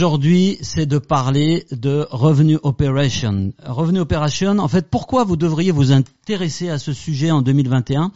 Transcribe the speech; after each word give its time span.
aujourd'hui, 0.00 0.56
c'est 0.62 0.86
de 0.86 0.96
parler 0.96 1.66
de 1.72 2.06
Revenue 2.10 2.58
Operation. 2.62 3.52
Revenue 3.62 4.00
Operation, 4.00 4.58
en 4.58 4.66
fait, 4.66 4.88
pourquoi 4.88 5.24
vous 5.24 5.36
devriez 5.36 5.72
vous 5.72 5.92
intéresser 5.92 6.70
à 6.70 6.78
ce 6.78 6.94
sujet 6.94 7.30
en 7.30 7.42
2021 7.42 8.10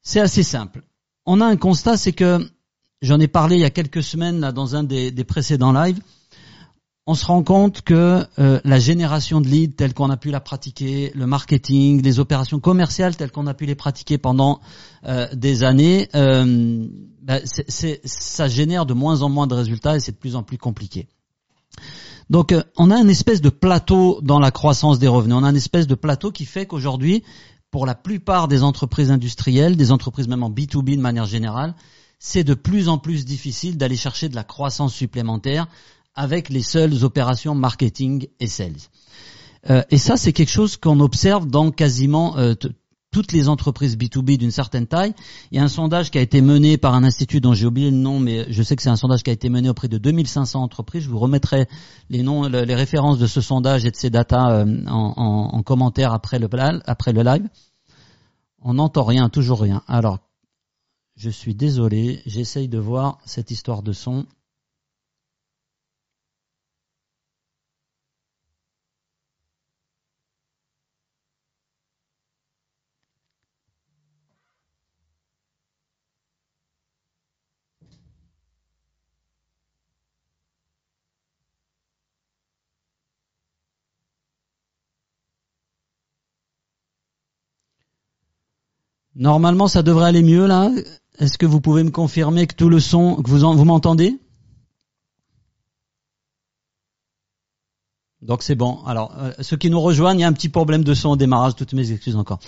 C'est 0.00 0.18
assez 0.20 0.42
simple. 0.42 0.82
On 1.26 1.42
a 1.42 1.44
un 1.44 1.58
constat, 1.58 1.98
c'est 1.98 2.14
que, 2.14 2.38
j'en 3.02 3.20
ai 3.20 3.28
parlé 3.28 3.56
il 3.56 3.60
y 3.60 3.66
a 3.66 3.70
quelques 3.70 4.02
semaines 4.02 4.50
dans 4.52 4.76
un 4.76 4.82
des 4.82 5.24
précédents 5.24 5.72
lives, 5.72 6.00
on 7.06 7.14
se 7.14 7.24
rend 7.24 7.42
compte 7.44 7.82
que 7.82 8.26
euh, 8.38 8.60
la 8.64 8.78
génération 8.80 9.40
de 9.40 9.46
leads 9.46 9.76
telle 9.76 9.94
qu'on 9.94 10.10
a 10.10 10.16
pu 10.16 10.30
la 10.30 10.40
pratiquer, 10.40 11.12
le 11.14 11.26
marketing, 11.26 12.02
les 12.02 12.18
opérations 12.18 12.58
commerciales 12.58 13.16
telles 13.16 13.30
qu'on 13.30 13.46
a 13.46 13.54
pu 13.54 13.64
les 13.64 13.76
pratiquer 13.76 14.18
pendant 14.18 14.60
euh, 15.06 15.28
des 15.32 15.62
années, 15.62 16.08
euh, 16.16 16.88
ben, 17.22 17.40
ça 17.44 18.48
génère 18.48 18.86
de 18.86 18.94
moins 18.94 19.22
en 19.22 19.28
moins 19.28 19.46
de 19.46 19.54
résultats 19.54 19.96
et 19.96 20.00
c'est 20.00 20.12
de 20.12 20.16
plus 20.16 20.34
en 20.34 20.42
plus 20.42 20.58
compliqué. 20.58 21.08
Donc 22.28 22.52
on 22.76 22.90
a 22.90 22.96
une 22.96 23.10
espèce 23.10 23.40
de 23.40 23.50
plateau 23.50 24.18
dans 24.22 24.40
la 24.40 24.50
croissance 24.50 24.98
des 24.98 25.06
revenus. 25.06 25.36
On 25.38 25.44
a 25.44 25.50
une 25.50 25.56
espèce 25.56 25.86
de 25.86 25.94
plateau 25.94 26.32
qui 26.32 26.44
fait 26.44 26.66
qu'aujourd'hui, 26.66 27.22
pour 27.70 27.86
la 27.86 27.94
plupart 27.94 28.48
des 28.48 28.64
entreprises 28.64 29.12
industrielles, 29.12 29.76
des 29.76 29.92
entreprises 29.92 30.26
même 30.26 30.42
en 30.42 30.50
B2B 30.50 30.96
de 30.96 31.00
manière 31.00 31.26
générale, 31.26 31.76
c'est 32.18 32.42
de 32.42 32.54
plus 32.54 32.88
en 32.88 32.98
plus 32.98 33.24
difficile 33.24 33.76
d'aller 33.76 33.96
chercher 33.96 34.28
de 34.28 34.34
la 34.34 34.42
croissance 34.42 34.92
supplémentaire 34.92 35.68
avec 36.16 36.48
les 36.48 36.62
seules 36.62 37.04
opérations 37.04 37.54
marketing 37.54 38.26
et 38.40 38.48
sales. 38.48 38.74
Euh, 39.70 39.82
et 39.90 39.98
ça, 39.98 40.16
c'est 40.16 40.32
quelque 40.32 40.50
chose 40.50 40.76
qu'on 40.76 41.00
observe 41.00 41.46
dans 41.46 41.70
quasiment 41.70 42.36
euh, 42.38 42.54
toutes 43.10 43.32
les 43.32 43.48
entreprises 43.48 43.96
B2B 43.96 44.36
d'une 44.36 44.50
certaine 44.50 44.86
taille. 44.86 45.14
Il 45.50 45.56
y 45.56 45.60
a 45.60 45.64
un 45.64 45.68
sondage 45.68 46.10
qui 46.10 46.18
a 46.18 46.20
été 46.20 46.40
mené 46.40 46.76
par 46.76 46.94
un 46.94 47.02
institut 47.02 47.40
dont 47.40 47.54
j'ai 47.54 47.66
oublié 47.66 47.90
le 47.90 47.96
nom, 47.96 48.18
mais 48.18 48.46
je 48.50 48.62
sais 48.62 48.76
que 48.76 48.82
c'est 48.82 48.90
un 48.90 48.96
sondage 48.96 49.22
qui 49.22 49.30
a 49.30 49.32
été 49.32 49.48
mené 49.48 49.68
auprès 49.68 49.88
de 49.88 49.98
2500 49.98 50.62
entreprises. 50.62 51.04
Je 51.04 51.08
vous 51.08 51.18
remettrai 51.18 51.66
les 52.10 52.22
noms, 52.22 52.46
les 52.48 52.74
références 52.74 53.18
de 53.18 53.26
ce 53.26 53.40
sondage 53.40 53.84
et 53.84 53.90
de 53.90 53.96
ces 53.96 54.10
datas 54.10 54.50
euh, 54.50 54.84
en, 54.86 55.48
en, 55.52 55.62
commentaire 55.62 56.12
après 56.12 56.38
le 56.38 57.22
live. 57.22 57.48
On 58.60 58.74
n'entend 58.74 59.04
rien, 59.04 59.28
toujours 59.28 59.60
rien. 59.60 59.82
Alors, 59.88 60.18
je 61.16 61.30
suis 61.30 61.54
désolé, 61.54 62.20
j'essaye 62.26 62.68
de 62.68 62.78
voir 62.78 63.18
cette 63.24 63.50
histoire 63.50 63.82
de 63.82 63.92
son. 63.92 64.26
Normalement, 89.16 89.66
ça 89.66 89.82
devrait 89.82 90.08
aller 90.08 90.22
mieux 90.22 90.46
là. 90.46 90.70
Est-ce 91.18 91.38
que 91.38 91.46
vous 91.46 91.60
pouvez 91.60 91.82
me 91.82 91.90
confirmer 91.90 92.46
que 92.46 92.54
tout 92.54 92.68
le 92.68 92.80
son, 92.80 93.16
que 93.16 93.30
vous, 93.30 93.38
vous 93.38 93.64
m'entendez? 93.64 94.18
Donc 98.20 98.42
c'est 98.42 98.54
bon. 98.54 98.80
Alors, 98.86 99.12
euh, 99.18 99.32
ceux 99.40 99.56
qui 99.56 99.70
nous 99.70 99.80
rejoignent, 99.80 100.18
il 100.18 100.22
y 100.22 100.24
a 100.24 100.28
un 100.28 100.32
petit 100.32 100.48
problème 100.48 100.84
de 100.84 100.94
son 100.94 101.10
au 101.10 101.16
démarrage. 101.16 101.54
Toutes 101.54 101.72
mes 101.72 101.92
excuses 101.92 102.16
encore. 102.16 102.40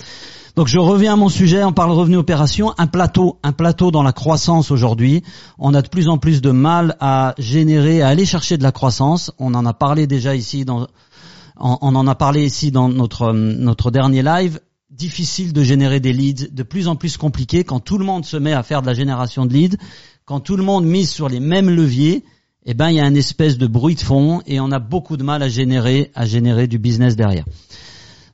Donc 0.56 0.66
je 0.66 0.78
reviens 0.78 1.14
à 1.14 1.16
mon 1.16 1.28
sujet. 1.28 1.62
On 1.64 1.73
parle 1.73 1.92
revenu 1.92 2.17
opération. 2.17 2.74
Un 2.78 2.86
plateau, 2.86 3.39
un 3.42 3.52
plateau 3.52 3.90
dans 3.90 4.02
la 4.02 4.12
croissance 4.12 4.70
aujourd'hui. 4.70 5.23
On 5.58 5.73
a 5.73 5.80
de 5.80 5.89
plus 5.89 6.08
en 6.08 6.18
plus 6.18 6.42
de 6.42 6.51
mal 6.51 6.96
à 7.01 7.34
générer, 7.39 8.02
à 8.02 8.08
aller 8.08 8.27
chercher 8.27 8.58
de 8.58 8.62
la 8.62 8.73
croissance. 8.73 9.30
On 9.39 9.55
en 9.55 9.64
a 9.64 9.73
parlé 9.73 10.07
déjà 10.07 10.34
ici 10.34 10.64
dans, 10.64 10.86
on, 11.58 11.95
en 11.95 12.07
a 12.07 12.14
parlé 12.14 12.45
ici 12.45 12.70
dans 12.70 12.89
notre 12.89 13.33
notre 13.33 13.90
dernier 13.90 14.23
live 14.23 14.61
difficile 14.98 15.53
de 15.53 15.63
générer 15.63 16.01
des 16.01 16.13
leads, 16.13 16.48
de 16.51 16.63
plus 16.64 16.89
en 16.89 16.97
plus 16.97 17.17
compliqué 17.17 17.64
quand 17.64 17.81
tout 17.81 17.97
le 17.98 18.05
monde 18.05 18.25
se 18.25 18.36
met 18.36 18.53
à 18.53 18.63
faire 18.63 18.83
de 18.83 18.86
la 18.86 18.95
génération 18.95 19.47
de 19.47 19.53
leads, 19.55 19.79
quand 20.25 20.41
tout 20.41 20.57
le 20.57 20.64
monde 20.64 20.85
mise 20.85 21.09
sur 21.09 21.29
les 21.29 21.41
mêmes 21.41 21.70
leviers, 21.70 22.25
eh 22.67 22.75
ben 22.75 22.91
il 22.91 22.97
y 22.97 23.01
a 23.01 23.07
une 23.07 23.17
espèce 23.17 23.57
de 23.57 23.67
bruit 23.67 23.95
de 23.95 24.01
fond 24.01 24.42
et 24.47 24.61
on 24.61 24.73
a 24.73 24.81
beaucoup 24.81 25.17
de 25.17 25.23
mal 25.23 25.42
à 25.42 25.48
générer 25.48 26.11
à 26.14 26.27
générer 26.27 26.67
du 26.67 26.79
business 26.79 27.17
derrière. 27.17 27.45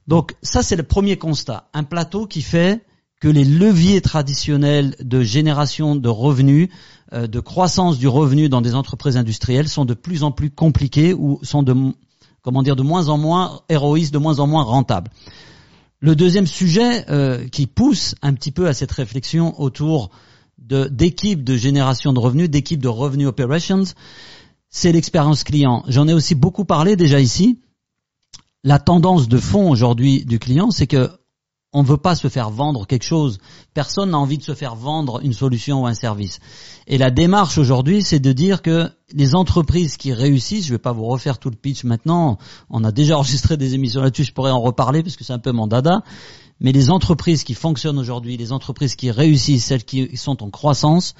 Donc 0.08 0.34
ça 0.42 0.62
c'est 0.62 0.74
le 0.74 0.82
premier 0.82 1.16
constat, 1.18 1.68
un 1.74 1.84
plateau 1.84 2.26
qui 2.26 2.40
fait 2.42 2.82
que 3.20 3.28
les 3.28 3.44
leviers 3.44 4.00
traditionnels 4.00 4.96
de 5.00 5.22
génération 5.22 5.96
de 5.96 6.08
revenus, 6.08 6.68
euh, 7.12 7.26
de 7.26 7.40
croissance 7.40 7.98
du 7.98 8.08
revenu 8.08 8.48
dans 8.48 8.62
des 8.62 8.74
entreprises 8.74 9.16
industrielles 9.16 9.68
sont 9.68 9.84
de 9.84 9.94
plus 9.94 10.24
en 10.24 10.32
plus 10.32 10.50
compliqués 10.50 11.14
ou 11.14 11.38
sont 11.42 11.62
de 11.62 11.74
comment 12.42 12.62
dire 12.62 12.76
de 12.76 12.82
moins 12.82 13.08
en 13.08 13.18
moins 13.18 13.60
héroïstes, 13.68 14.12
de 14.12 14.18
moins 14.18 14.38
en 14.40 14.46
moins 14.46 14.62
rentables. 14.62 15.10
Le 16.04 16.14
deuxième 16.14 16.46
sujet 16.46 17.08
euh, 17.08 17.48
qui 17.48 17.66
pousse 17.66 18.14
un 18.20 18.34
petit 18.34 18.50
peu 18.50 18.68
à 18.68 18.74
cette 18.74 18.92
réflexion 18.92 19.58
autour 19.58 20.10
d'équipes 20.58 21.42
de, 21.42 21.56
génération 21.56 22.12
de 22.12 22.18
revenus, 22.18 22.50
d'équipes 22.50 22.82
de 22.82 22.88
revenue 22.88 23.26
operations, 23.26 23.84
c'est 24.68 24.92
l'expérience 24.92 25.44
client. 25.44 25.82
J'en 25.88 26.06
ai 26.06 26.12
aussi 26.12 26.34
beaucoup 26.34 26.66
parlé 26.66 26.96
déjà 26.96 27.20
ici. 27.20 27.58
La 28.64 28.78
tendance 28.78 29.28
de 29.28 29.38
fond 29.38 29.70
aujourd'hui 29.70 30.26
du 30.26 30.38
client, 30.38 30.70
c'est 30.70 30.86
que 30.86 31.08
on 31.74 31.82
ne 31.82 31.88
veut 31.88 31.98
pas 31.98 32.14
se 32.14 32.28
faire 32.28 32.50
vendre 32.50 32.86
quelque 32.86 33.04
chose. 33.04 33.38
Personne 33.74 34.12
n'a 34.12 34.18
envie 34.18 34.38
de 34.38 34.44
se 34.44 34.54
faire 34.54 34.76
vendre 34.76 35.20
une 35.22 35.32
solution 35.32 35.82
ou 35.82 35.86
un 35.86 35.94
service. 35.94 36.38
Et 36.86 36.98
la 36.98 37.10
démarche 37.10 37.58
aujourd'hui, 37.58 38.02
c'est 38.02 38.20
de 38.20 38.32
dire 38.32 38.62
que 38.62 38.88
les 39.12 39.34
entreprises 39.34 39.96
qui 39.96 40.12
réussissent, 40.12 40.66
je 40.66 40.72
ne 40.72 40.76
vais 40.76 40.82
pas 40.82 40.92
vous 40.92 41.04
refaire 41.04 41.38
tout 41.38 41.50
le 41.50 41.56
pitch 41.56 41.82
maintenant, 41.82 42.38
on 42.70 42.84
a 42.84 42.92
déjà 42.92 43.18
enregistré 43.18 43.56
des 43.56 43.74
émissions 43.74 44.00
là-dessus, 44.00 44.24
je 44.24 44.32
pourrais 44.32 44.52
en 44.52 44.60
reparler 44.60 45.02
parce 45.02 45.16
que 45.16 45.24
c'est 45.24 45.32
un 45.32 45.40
peu 45.40 45.50
mon 45.50 45.66
dada, 45.66 46.04
mais 46.60 46.70
les 46.70 46.90
entreprises 46.90 47.42
qui 47.42 47.54
fonctionnent 47.54 47.98
aujourd'hui, 47.98 48.36
les 48.36 48.52
entreprises 48.52 48.94
qui 48.94 49.10
réussissent, 49.10 49.66
celles 49.66 49.84
qui 49.84 50.16
sont 50.16 50.44
en 50.44 50.50
croissance, 50.50 51.14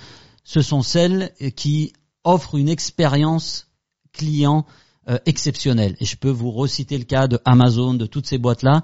ce 0.44 0.62
sont 0.62 0.82
celles 0.82 1.32
qui 1.56 1.92
offrent 2.22 2.54
une 2.54 2.68
expérience 2.68 3.66
client 4.12 4.64
euh, 5.08 5.18
exceptionnelle. 5.26 5.96
Et 6.00 6.04
je 6.04 6.16
peux 6.16 6.30
vous 6.30 6.50
reciter 6.50 6.98
le 6.98 7.04
cas 7.04 7.26
de 7.26 7.38
Amazon, 7.44 7.94
de 7.94 8.06
toutes 8.06 8.26
ces 8.26 8.38
boîtes-là 8.38 8.82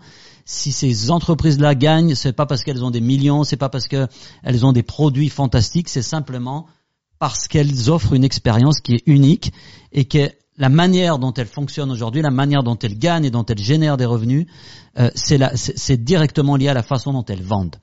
si 0.51 0.73
ces 0.73 1.13
entreprises-là 1.13 1.77
gagnent, 1.77 2.17
c'est 2.17 2.33
pas 2.33 2.45
parce 2.45 2.65
qu'elles 2.65 2.85
ont 2.85 2.91
des 2.91 3.01
millions, 3.01 3.45
c'est 3.45 3.57
pas 3.57 3.69
parce 3.69 3.87
qu'elles 3.87 4.67
ont 4.67 4.73
des 4.73 4.83
produits 4.83 5.29
fantastiques, 5.29 5.89
c'est 5.89 6.03
simplement 6.03 6.67
parce 7.21 7.47
qu'elles 7.47 7.89
offrent 7.89 8.15
une 8.15 8.25
expérience 8.25 8.81
qui 8.81 8.95
est 8.95 9.03
unique 9.07 9.53
et 9.93 10.07
que 10.07 10.29
la 10.57 10.69
manière 10.69 11.21
dont 11.21 11.33
elles 11.35 11.47
fonctionnent 11.47 11.93
aujourd'hui, 11.93 12.21
la 12.21 12.33
manière 12.33 12.65
dont 12.65 12.77
elles 12.77 12.99
gagnent 12.99 13.25
et 13.25 13.31
dont 13.31 13.47
elles 13.47 13.61
génèrent 13.63 13.97
des 13.97 14.07
revenus, 14.07 14.47
euh, 14.99 15.11
c'est 15.15 16.03
directement 16.03 16.57
lié 16.57 16.69
à 16.69 16.75
la 16.75 16.83
façon 16.83 17.13
dont 17.13 17.25
elles 17.27 17.45
vendent. 17.45 17.77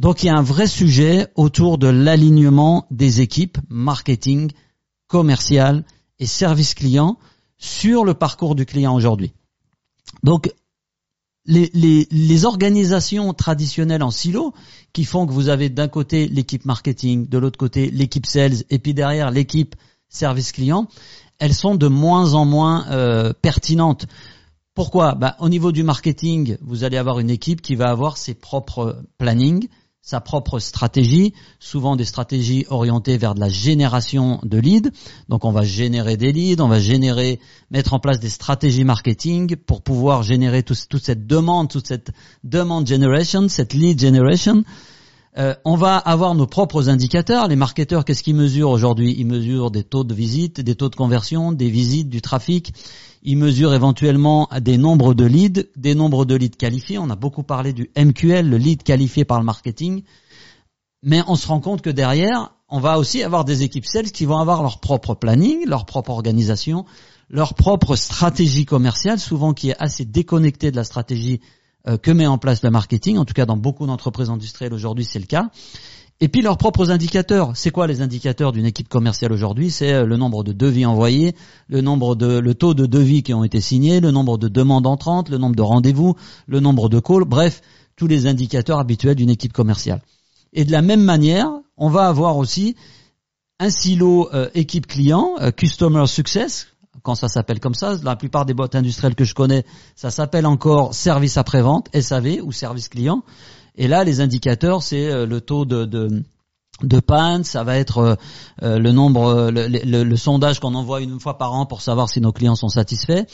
Donc 0.00 0.24
il 0.24 0.26
y 0.26 0.30
a 0.30 0.36
un 0.36 0.42
vrai 0.42 0.66
sujet 0.66 1.28
autour 1.36 1.78
de 1.78 1.86
l'alignement 1.86 2.86
des 2.90 3.20
équipes 3.20 3.58
marketing, 3.68 4.50
commercial 5.06 5.84
et 6.18 6.26
service 6.26 6.74
client 6.74 7.18
sur 7.60 8.04
le 8.04 8.14
parcours 8.14 8.56
du 8.56 8.66
client 8.66 8.94
aujourd'hui. 8.94 9.32
Donc 10.24 10.52
les, 11.46 12.44
organisations 12.44 13.32
traditionnelles 13.34 14.02
en 14.02 14.10
silo 14.10 14.54
qui 14.92 15.04
font 15.04 15.26
que 15.26 15.32
vous 15.32 15.48
avez 15.48 15.68
d'un 15.68 15.88
côté 15.88 16.26
l'équipe 16.26 16.64
marketing, 16.64 17.28
de 17.28 17.38
l'autre 17.38 17.58
côté 17.58 17.90
l'équipe 17.90 18.26
sales 18.26 18.64
et 18.70 18.78
puis 18.78 18.94
derrière 18.94 19.30
l'équipe 19.30 19.76
service 20.08 20.52
client, 20.52 20.88
elles 21.38 21.54
sont 21.54 21.74
de 21.74 21.86
moins 21.86 22.34
en 22.34 22.44
moins 22.44 22.86
euh, 22.90 23.32
pertinentes. 23.32 24.06
Pourquoi? 24.74 25.14
Bah, 25.14 25.36
Au 25.38 25.48
niveau 25.48 25.72
du 25.72 25.82
marketing, 25.82 26.56
vous 26.62 26.84
allez 26.84 26.96
avoir 26.96 27.18
une 27.18 27.30
équipe 27.30 27.60
qui 27.60 27.74
va 27.74 27.90
avoir 27.90 28.16
ses 28.16 28.34
propres 28.34 29.02
plannings, 29.18 29.68
sa 30.02 30.20
propre 30.20 30.58
stratégie, 30.58 31.34
souvent 31.58 31.94
des 31.94 32.04
stratégies 32.04 32.64
orientées 32.70 33.18
vers 33.18 33.34
de 33.34 33.40
la 33.40 33.48
génération 33.48 34.40
de 34.42 34.58
leads. 34.58 34.90
Donc 35.28 35.44
on 35.44 35.52
va 35.52 35.62
générer 35.62 36.16
des 36.16 36.32
leads, 36.32 36.62
on 36.62 36.68
va 36.68 36.80
générer, 36.80 37.38
mettre 37.70 37.92
en 37.92 38.00
place 38.00 38.18
des 38.18 38.30
stratégies 38.30 38.84
marketing 38.84 39.56
pour 39.56 39.82
pouvoir 39.82 40.22
générer 40.22 40.62
toute 40.62 41.02
cette 41.02 41.26
demande, 41.26 41.68
toute 41.68 41.86
cette 41.86 42.12
demande 42.44 42.86
generation, 42.86 43.48
cette 43.48 43.74
lead 43.74 44.00
generation. 44.00 44.64
Euh, 45.38 45.54
on 45.64 45.76
va 45.76 45.96
avoir 45.96 46.34
nos 46.34 46.46
propres 46.46 46.88
indicateurs. 46.88 47.46
Les 47.46 47.54
marketeurs, 47.54 48.04
qu'est-ce 48.04 48.22
qu'ils 48.24 48.34
mesurent 48.34 48.70
aujourd'hui? 48.70 49.14
Ils 49.16 49.26
mesurent 49.26 49.70
des 49.70 49.84
taux 49.84 50.02
de 50.02 50.12
visite, 50.12 50.60
des 50.60 50.74
taux 50.74 50.88
de 50.88 50.96
conversion, 50.96 51.52
des 51.52 51.70
visites, 51.70 52.08
du 52.08 52.20
trafic. 52.20 52.72
Ils 53.22 53.36
mesurent 53.36 53.74
éventuellement 53.74 54.48
des 54.60 54.78
nombres 54.78 55.14
de 55.14 55.24
leads, 55.24 55.64
des 55.76 55.94
nombres 55.94 56.24
de 56.24 56.34
leads 56.34 56.56
qualifiés. 56.56 56.98
On 56.98 57.10
a 57.10 57.16
beaucoup 57.16 57.42
parlé 57.42 57.72
du 57.72 57.90
MQL, 57.96 58.48
le 58.48 58.56
lead 58.56 58.82
qualifié 58.82 59.24
par 59.24 59.38
le 59.38 59.44
marketing. 59.44 60.02
Mais 61.02 61.22
on 61.26 61.36
se 61.36 61.46
rend 61.46 61.60
compte 61.60 61.82
que 61.82 61.90
derrière, 61.90 62.54
on 62.68 62.80
va 62.80 62.98
aussi 62.98 63.22
avoir 63.22 63.44
des 63.44 63.62
équipes 63.62 63.84
sales 63.84 64.10
qui 64.10 64.24
vont 64.24 64.38
avoir 64.38 64.62
leur 64.62 64.80
propre 64.80 65.14
planning, 65.14 65.66
leur 65.66 65.86
propre 65.86 66.10
organisation, 66.10 66.84
leur 67.28 67.54
propre 67.54 67.96
stratégie 67.96 68.64
commerciale, 68.64 69.18
souvent 69.18 69.52
qui 69.54 69.70
est 69.70 69.76
assez 69.78 70.04
déconnectée 70.04 70.70
de 70.70 70.76
la 70.76 70.84
stratégie 70.84 71.40
euh, 71.88 71.96
que 71.96 72.10
met 72.10 72.26
en 72.26 72.38
place 72.38 72.62
le 72.62 72.70
marketing. 72.70 73.18
En 73.18 73.24
tout 73.24 73.34
cas, 73.34 73.46
dans 73.46 73.56
beaucoup 73.56 73.86
d'entreprises 73.86 74.30
industrielles 74.30 74.74
aujourd'hui, 74.74 75.04
c'est 75.04 75.18
le 75.18 75.26
cas. 75.26 75.50
Et 76.22 76.28
puis 76.28 76.42
leurs 76.42 76.58
propres 76.58 76.90
indicateurs. 76.90 77.52
C'est 77.54 77.70
quoi 77.70 77.86
les 77.86 78.02
indicateurs 78.02 78.52
d'une 78.52 78.66
équipe 78.66 78.88
commerciale 78.88 79.32
aujourd'hui? 79.32 79.70
C'est 79.70 79.94
euh, 79.94 80.04
le 80.04 80.16
nombre 80.18 80.44
de 80.44 80.52
devis 80.52 80.84
envoyés, 80.84 81.34
le 81.68 81.80
nombre 81.80 82.14
de, 82.14 82.38
le 82.38 82.54
taux 82.54 82.74
de 82.74 82.84
devis 82.84 83.22
qui 83.22 83.32
ont 83.32 83.42
été 83.42 83.60
signés, 83.60 84.00
le 84.00 84.10
nombre 84.10 84.36
de 84.36 84.48
demandes 84.48 84.86
entrantes, 84.86 85.30
le 85.30 85.38
nombre 85.38 85.56
de 85.56 85.62
rendez-vous, 85.62 86.16
le 86.46 86.60
nombre 86.60 86.90
de 86.90 87.00
calls, 87.00 87.24
bref, 87.24 87.62
tous 87.96 88.06
les 88.06 88.26
indicateurs 88.26 88.78
habituels 88.78 89.14
d'une 89.14 89.30
équipe 89.30 89.52
commerciale. 89.52 90.02
Et 90.52 90.64
de 90.64 90.72
la 90.72 90.82
même 90.82 91.02
manière, 91.02 91.50
on 91.78 91.88
va 91.88 92.08
avoir 92.08 92.36
aussi 92.36 92.76
un 93.58 93.70
silo 93.70 94.28
euh, 94.34 94.50
équipe 94.54 94.86
client, 94.86 95.36
euh, 95.40 95.50
Customer 95.50 96.06
Success, 96.06 96.66
quand 97.02 97.14
ça 97.14 97.28
s'appelle 97.28 97.60
comme 97.60 97.74
ça. 97.74 97.96
La 98.02 98.16
plupart 98.16 98.44
des 98.44 98.52
boîtes 98.52 98.74
industrielles 98.74 99.14
que 99.14 99.24
je 99.24 99.34
connais, 99.34 99.64
ça 99.96 100.10
s'appelle 100.10 100.46
encore 100.46 100.92
service 100.92 101.38
après-vente, 101.38 101.88
SAV 101.98 102.40
ou 102.42 102.52
service 102.52 102.88
client. 102.88 103.22
Et 103.80 103.88
là, 103.88 104.04
les 104.04 104.20
indicateurs, 104.20 104.82
c'est 104.82 105.10
euh, 105.10 105.24
le 105.24 105.40
taux 105.40 105.64
de, 105.64 105.86
de 105.86 107.00
panne, 107.00 107.44
ça 107.44 107.64
va 107.64 107.78
être 107.78 107.98
euh, 107.98 108.14
euh, 108.62 108.78
le 108.78 108.92
nombre, 108.92 109.50
le, 109.50 110.16
sondage 110.16 110.60
qu'on 110.60 110.74
envoie 110.74 111.00
une 111.00 111.18
fois 111.18 111.38
par 111.38 111.54
an 111.54 111.64
pour 111.64 111.80
savoir 111.80 112.10
si 112.10 112.20
nos 112.20 112.30
clients 112.30 112.56
sont 112.56 112.68
satisfaits. 112.68 113.24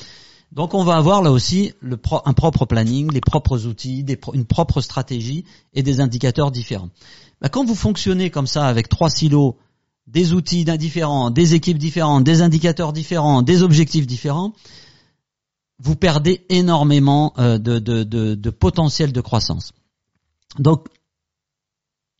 Donc 0.52 0.72
on 0.74 0.84
va 0.84 0.94
avoir 0.94 1.20
là 1.20 1.32
aussi 1.32 1.72
un 1.82 2.32
propre 2.32 2.64
planning, 2.64 3.12
les 3.12 3.20
propres 3.20 3.66
outils, 3.66 4.06
une 4.34 4.44
propre 4.44 4.80
stratégie 4.80 5.44
et 5.74 5.82
des 5.82 5.98
indicateurs 5.98 6.52
différents. 6.52 6.90
Bah, 7.40 7.48
quand 7.48 7.64
vous 7.64 7.74
fonctionnez 7.74 8.30
comme 8.30 8.46
ça 8.46 8.66
avec 8.66 8.88
trois 8.88 9.10
silos, 9.10 9.56
des 10.06 10.32
outils 10.32 10.64
différents, 10.64 11.32
des 11.32 11.54
équipes 11.54 11.78
différentes, 11.78 12.22
des 12.22 12.40
indicateurs 12.40 12.92
différents, 12.92 13.42
des 13.42 13.62
objectifs 13.62 14.06
différents, 14.06 14.52
vous 15.80 15.96
perdez 15.96 16.46
énormément 16.50 17.34
de, 17.36 17.58
de 17.58 18.50
potentiel 18.50 19.10
de 19.10 19.20
croissance. 19.20 19.72
Donc, 20.58 20.86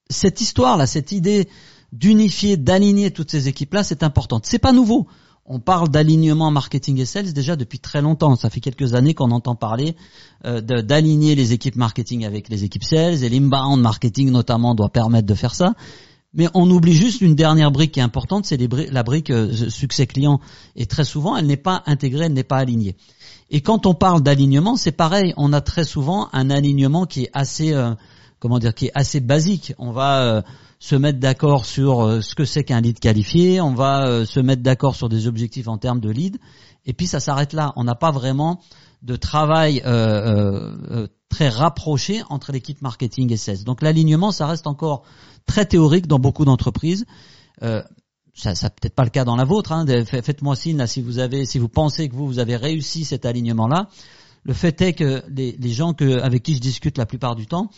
cette 0.08 0.40
histoire-là, 0.40 0.86
cette 0.86 1.12
idée 1.12 1.48
d'unifier, 1.92 2.56
d'aligner 2.56 3.10
toutes 3.10 3.30
ces 3.30 3.48
équipes-là, 3.48 3.82
c'est 3.82 4.02
important. 4.02 4.40
C'est 4.42 4.58
pas 4.58 4.72
nouveau. 4.72 5.06
On 5.48 5.60
parle 5.60 5.88
d'alignement 5.88 6.50
marketing 6.50 6.98
et 7.00 7.04
sales 7.06 7.32
déjà 7.32 7.54
depuis 7.54 7.78
très 7.78 8.02
longtemps. 8.02 8.34
Ça 8.34 8.50
fait 8.50 8.60
quelques 8.60 8.94
années 8.94 9.14
qu'on 9.14 9.30
entend 9.30 9.54
parler 9.54 9.94
euh, 10.44 10.60
d'aligner 10.60 11.36
les 11.36 11.52
équipes 11.52 11.76
marketing 11.76 12.24
avec 12.24 12.48
les 12.48 12.64
équipes 12.64 12.82
sales 12.82 13.22
et 13.22 13.28
l'inbound 13.28 13.80
marketing 13.80 14.30
notamment 14.30 14.74
doit 14.74 14.88
permettre 14.88 15.26
de 15.26 15.34
faire 15.34 15.54
ça. 15.54 15.74
Mais 16.34 16.48
on 16.52 16.68
oublie 16.70 16.94
juste 16.94 17.20
une 17.20 17.34
dernière 17.36 17.70
brique 17.70 17.92
qui 17.92 18.00
est 18.00 18.02
importante, 18.02 18.44
c'est 18.44 18.58
la 18.58 19.02
brique 19.04 19.30
euh, 19.30 19.70
succès 19.70 20.06
client. 20.06 20.40
Et 20.74 20.86
très 20.86 21.04
souvent, 21.04 21.36
elle 21.36 21.46
n'est 21.46 21.56
pas 21.56 21.82
intégrée, 21.86 22.26
elle 22.26 22.34
n'est 22.34 22.44
pas 22.44 22.58
alignée. 22.58 22.96
Et 23.48 23.60
quand 23.60 23.86
on 23.86 23.94
parle 23.94 24.22
d'alignement, 24.22 24.76
c'est 24.76 24.92
pareil. 24.92 25.32
On 25.36 25.52
a 25.52 25.60
très 25.60 25.84
souvent 25.84 26.28
un 26.32 26.50
alignement 26.50 27.06
qui 27.06 27.22
est 27.22 27.30
assez 27.32 27.72
euh, 27.72 27.94
comment 28.46 28.60
dire, 28.60 28.74
qui 28.74 28.86
est 28.86 28.92
assez 28.94 29.18
basique. 29.18 29.74
On 29.76 29.90
va 29.90 30.22
euh, 30.22 30.42
se 30.78 30.94
mettre 30.94 31.18
d'accord 31.18 31.64
sur 31.64 32.02
euh, 32.02 32.20
ce 32.20 32.36
que 32.36 32.44
c'est 32.44 32.62
qu'un 32.62 32.80
lead 32.80 33.00
qualifié, 33.00 33.60
on 33.60 33.74
va 33.74 34.06
euh, 34.06 34.24
se 34.24 34.38
mettre 34.38 34.62
d'accord 34.62 34.94
sur 34.94 35.08
des 35.08 35.26
objectifs 35.26 35.66
en 35.66 35.78
termes 35.78 35.98
de 35.98 36.10
lead, 36.10 36.38
et 36.84 36.92
puis 36.92 37.08
ça 37.08 37.18
s'arrête 37.18 37.52
là. 37.52 37.72
On 37.74 37.82
n'a 37.82 37.96
pas 37.96 38.12
vraiment 38.12 38.60
de 39.02 39.16
travail 39.16 39.82
très 41.28 41.48
rapproché 41.48 42.22
entre 42.30 42.52
l'équipe 42.52 42.80
marketing 42.82 43.32
et 43.32 43.36
sales. 43.36 43.64
Donc 43.64 43.82
l'alignement, 43.82 44.30
ça 44.30 44.46
reste 44.46 44.68
encore 44.68 45.02
très 45.44 45.66
théorique 45.66 46.06
dans 46.06 46.20
beaucoup 46.20 46.44
d'entreprises. 46.44 47.04
ça, 47.60 48.54
ça 48.54 48.70
peut-être 48.70 48.94
pas 48.94 49.04
le 49.04 49.10
cas 49.10 49.24
dans 49.24 49.36
la 49.36 49.44
vôtre. 49.44 49.72
Hein. 49.72 49.84
Faites-moi 50.04 50.54
signe 50.54 50.76
là 50.76 50.86
si 50.86 51.02
vous 51.02 51.18
avez, 51.18 51.46
si 51.46 51.58
vous 51.58 51.68
pensez 51.68 52.08
que 52.08 52.14
vous, 52.14 52.26
vous 52.26 52.38
avez 52.38 52.56
réussi 52.56 53.04
cet 53.04 53.26
alignement-là. 53.26 53.88
Le 54.44 54.54
fait 54.54 54.80
est 54.80 54.92
que 54.92 55.24
les, 55.28 55.72
gens 55.72 55.92
avec 56.22 56.44
qui 56.44 56.54
je 56.54 56.60
discute 56.60 56.98
la 56.98 57.06
plupart 57.06 57.34
du 57.34 57.46
temps 57.46 57.68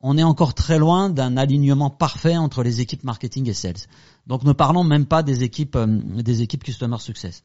on 0.00 0.18
est 0.18 0.22
encore 0.22 0.54
très 0.54 0.78
loin 0.78 1.10
d'un 1.10 1.36
alignement 1.36 1.90
parfait 1.90 2.36
entre 2.36 2.62
les 2.62 2.80
équipes 2.80 3.04
marketing 3.04 3.48
et 3.48 3.54
sales. 3.54 3.86
Donc 4.26 4.44
ne 4.44 4.52
parlons 4.52 4.84
même 4.84 5.06
pas 5.06 5.22
des 5.22 5.42
équipes, 5.42 5.76
euh, 5.76 5.86
des 5.86 6.42
équipes 6.42 6.64
customer 6.64 6.98
success. 6.98 7.42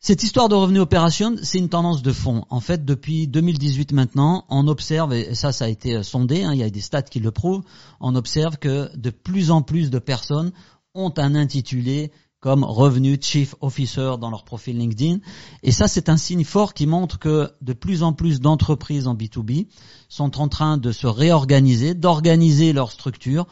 Cette 0.00 0.22
histoire 0.22 0.50
de 0.50 0.54
revenus 0.54 0.82
opération, 0.82 1.36
c'est 1.42 1.58
une 1.58 1.70
tendance 1.70 2.02
de 2.02 2.12
fond. 2.12 2.44
En 2.50 2.60
fait, 2.60 2.84
depuis 2.84 3.26
2018 3.26 3.92
maintenant, 3.92 4.44
on 4.50 4.68
observe, 4.68 5.14
et 5.14 5.34
ça, 5.34 5.50
ça 5.50 5.64
a 5.64 5.68
été 5.68 5.96
euh, 5.96 6.02
sondé, 6.02 6.44
hein, 6.44 6.52
il 6.52 6.58
y 6.58 6.62
a 6.62 6.68
des 6.68 6.82
stats 6.82 7.02
qui 7.02 7.20
le 7.20 7.30
prouvent, 7.30 7.62
on 8.00 8.14
observe 8.14 8.58
que 8.58 8.94
de 8.96 9.10
plus 9.10 9.50
en 9.50 9.62
plus 9.62 9.90
de 9.90 9.98
personnes 9.98 10.52
ont 10.94 11.12
un 11.16 11.34
intitulé 11.34 12.12
comme 12.44 12.62
revenu 12.62 13.16
chief 13.18 13.54
officer 13.62 14.16
dans 14.20 14.28
leur 14.28 14.44
profil 14.44 14.76
LinkedIn. 14.76 15.20
Et 15.62 15.72
ça, 15.72 15.88
c'est 15.88 16.10
un 16.10 16.18
signe 16.18 16.44
fort 16.44 16.74
qui 16.74 16.86
montre 16.86 17.18
que 17.18 17.50
de 17.62 17.72
plus 17.72 18.02
en 18.02 18.12
plus 18.12 18.38
d'entreprises 18.38 19.06
en 19.06 19.14
B2B 19.14 19.66
sont 20.10 20.38
en 20.38 20.48
train 20.48 20.76
de 20.76 20.92
se 20.92 21.06
réorganiser, 21.06 21.94
d'organiser 21.94 22.74
leur 22.74 22.92
structure 22.92 23.46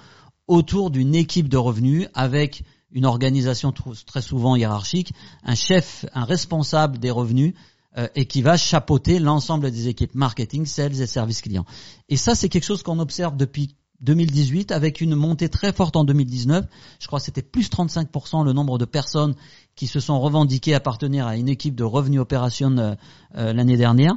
autour 0.47 0.91
d'une 0.91 1.15
équipe 1.15 1.49
de 1.49 1.57
revenus 1.57 2.07
avec 2.13 2.65
une 2.91 3.07
organisation 3.07 3.73
très 4.05 4.21
souvent 4.21 4.57
hiérarchique, 4.57 5.15
un 5.43 5.55
chef, 5.55 6.05
un 6.13 6.25
responsable 6.25 6.99
des 6.99 7.11
revenus 7.11 7.55
euh, 7.97 8.09
et 8.15 8.27
qui 8.27 8.43
va 8.43 8.59
chapeauter 8.59 9.21
l'ensemble 9.21 9.71
des 9.71 9.89
équipes 9.89 10.15
marketing, 10.15 10.67
sales 10.67 11.01
et 11.01 11.07
services 11.07 11.41
clients. 11.41 11.65
Et 12.11 12.19
ça, 12.19 12.35
c'est 12.35 12.51
quelque 12.51 12.65
chose 12.67 12.83
qu'on 12.83 12.99
observe 12.99 13.39
depuis 13.39 13.75
2018 14.03 14.73
avec 14.73 15.01
une 15.01 15.15
montée 15.15 15.49
très 15.49 15.73
forte 15.73 15.97
en 15.97 16.05
2019. 16.05 16.65
Je 17.01 17.07
crois 17.07 17.19
que 17.19 17.25
c'était 17.25 17.43
plus 17.43 17.69
35% 17.71 18.45
le 18.45 18.53
nombre 18.53 18.79
de 18.79 18.85
personnes 18.85 19.35
qui 19.77 19.87
se 19.87 20.01
sont 20.01 20.21
revendiquées 20.21 20.75
appartenir 20.75 21.27
à 21.27 21.37
une 21.37 21.49
équipe 21.49 21.75
de 21.75 21.85
revenus 21.85 22.21
opération 22.21 22.77
euh, 22.79 22.95
euh, 23.37 23.53
l'année 23.53 23.77
dernière. 23.77 24.15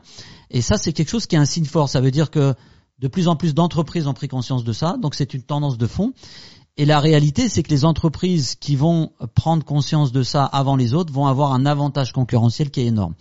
Et 0.50 0.62
ça, 0.62 0.78
c'est 0.78 0.94
quelque 0.94 1.10
chose 1.10 1.28
qui 1.28 1.36
est 1.36 1.40
un 1.40 1.46
signe 1.46 1.66
fort. 1.66 1.90
Ça 1.90 2.02
veut 2.02 2.12
dire 2.12 2.32
que 2.32 2.54
de 3.00 3.08
plus 3.08 3.28
en 3.28 3.36
plus 3.36 3.54
d'entreprises 3.54 4.08
ont 4.08 4.14
pris 4.14 4.28
conscience 4.28 4.64
de 4.64 4.74
ça. 4.74 4.98
Donc 5.02 5.16
c'est 5.16 5.34
une 5.34 5.44
tendance 5.44 5.78
de 5.78 5.88
fond. 5.88 6.14
Et 6.78 6.86
la 6.86 7.00
réalité, 7.00 7.48
c'est 7.48 7.64
que 7.64 7.70
les 7.70 7.86
entreprises 7.86 8.56
qui 8.56 8.76
vont 8.76 9.12
prendre 9.34 9.64
conscience 9.64 10.12
de 10.12 10.24
ça 10.24 10.44
avant 10.44 10.76
les 10.76 10.94
autres 10.94 11.14
vont 11.14 11.28
avoir 11.28 11.54
un 11.54 11.66
avantage 11.66 12.12
concurrentiel 12.12 12.70
qui 12.70 12.81
est 12.81 12.88
énorme. 12.88 13.14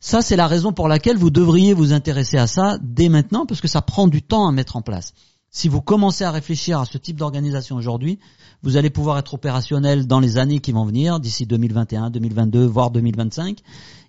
Ça, 0.00 0.20
c'est 0.20 0.36
la 0.36 0.46
raison 0.46 0.74
pour 0.74 0.86
laquelle 0.86 1.16
vous 1.16 1.30
devriez 1.30 1.72
vous 1.72 1.94
intéresser 1.94 2.36
à 2.36 2.46
ça 2.46 2.76
dès 2.82 3.08
maintenant, 3.08 3.46
parce 3.46 3.62
que 3.62 3.68
ça 3.68 3.80
prend 3.80 4.06
du 4.06 4.20
temps 4.20 4.46
à 4.46 4.52
mettre 4.52 4.76
en 4.76 4.82
place. 4.82 5.14
Si 5.56 5.68
vous 5.68 5.80
commencez 5.80 6.24
à 6.24 6.32
réfléchir 6.32 6.80
à 6.80 6.84
ce 6.84 6.98
type 6.98 7.16
d'organisation 7.16 7.76
aujourd'hui, 7.76 8.18
vous 8.64 8.76
allez 8.76 8.90
pouvoir 8.90 9.18
être 9.18 9.34
opérationnel 9.34 10.04
dans 10.08 10.18
les 10.18 10.36
années 10.36 10.58
qui 10.58 10.72
vont 10.72 10.84
venir, 10.84 11.20
d'ici 11.20 11.46
2021, 11.46 12.10
2022, 12.10 12.66
voire 12.66 12.90
2025. 12.90 13.60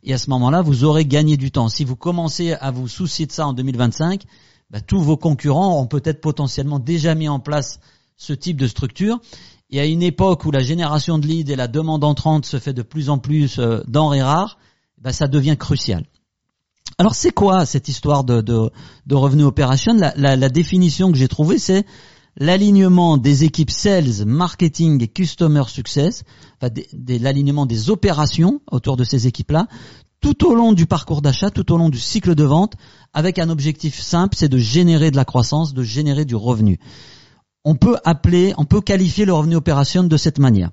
Et 0.01 0.11
à 0.11 0.17
ce 0.17 0.31
moment-là, 0.31 0.63
vous 0.63 0.85
aurez 0.85 1.05
gagné 1.05 1.37
du 1.37 1.51
temps. 1.51 1.69
Si 1.69 1.85
vous 1.85 1.95
commencez 1.95 2.53
à 2.53 2.71
vous 2.71 2.87
soucier 2.87 3.27
de 3.27 3.31
ça 3.31 3.45
en 3.45 3.53
2025, 3.53 4.23
bah, 4.71 4.81
tous 4.81 4.99
vos 4.99 5.17
concurrents 5.17 5.79
ont 5.79 5.85
peut-être 5.85 6.19
potentiellement 6.19 6.79
déjà 6.79 7.13
mis 7.13 7.29
en 7.29 7.39
place 7.39 7.79
ce 8.17 8.33
type 8.33 8.57
de 8.57 8.65
structure. 8.65 9.19
Et 9.69 9.79
à 9.79 9.85
une 9.85 10.01
époque 10.01 10.45
où 10.45 10.51
la 10.51 10.63
génération 10.63 11.19
de 11.19 11.27
leads 11.27 11.51
et 11.51 11.55
la 11.55 11.67
demande 11.67 12.03
entrante 12.03 12.47
se 12.47 12.57
fait 12.57 12.73
de 12.73 12.81
plus 12.81 13.11
en 13.11 13.19
plus 13.19 13.59
euh, 13.59 13.83
denrées 13.87 14.23
rares, 14.23 14.57
bah, 14.97 15.13
ça 15.13 15.27
devient 15.27 15.57
crucial. 15.59 16.05
Alors 16.97 17.15
c'est 17.15 17.31
quoi 17.31 17.65
cette 17.65 17.89
histoire 17.89 18.23
de, 18.23 18.41
de, 18.41 19.15
revenus 19.15 19.45
opération 19.45 19.93
la, 19.95 20.49
définition 20.49 21.11
que 21.11 21.17
j'ai 21.17 21.27
trouvée, 21.27 21.59
c'est 21.59 21.85
l'alignement 22.37 23.17
des 23.17 23.43
équipes 23.43 23.71
sales, 23.71 24.25
marketing 24.25 25.03
et 25.03 25.07
customer 25.07 25.63
success, 25.67 26.23
l'alignement 27.07 27.65
des 27.65 27.89
opérations 27.89 28.61
autour 28.71 28.95
de 28.95 29.03
ces 29.03 29.27
équipes-là, 29.27 29.67
tout 30.21 30.47
au 30.47 30.55
long 30.55 30.73
du 30.73 30.85
parcours 30.85 31.21
d'achat, 31.21 31.49
tout 31.49 31.71
au 31.71 31.77
long 31.77 31.89
du 31.89 31.99
cycle 31.99 32.33
de 32.33 32.43
vente, 32.43 32.73
avec 33.13 33.39
un 33.39 33.49
objectif 33.49 33.99
simple, 33.99 34.35
c'est 34.37 34.49
de 34.49 34.57
générer 34.57 35.11
de 35.11 35.17
la 35.17 35.25
croissance, 35.25 35.73
de 35.73 35.83
générer 35.83 36.25
du 36.25 36.35
revenu. 36.35 36.79
On 37.63 37.75
peut 37.75 37.97
appeler, 38.05 38.53
on 38.57 38.65
peut 38.65 38.81
qualifier 38.81 39.25
le 39.25 39.33
revenu 39.33 39.55
opération 39.55 40.03
de 40.03 40.17
cette 40.17 40.39
manière. 40.39 40.71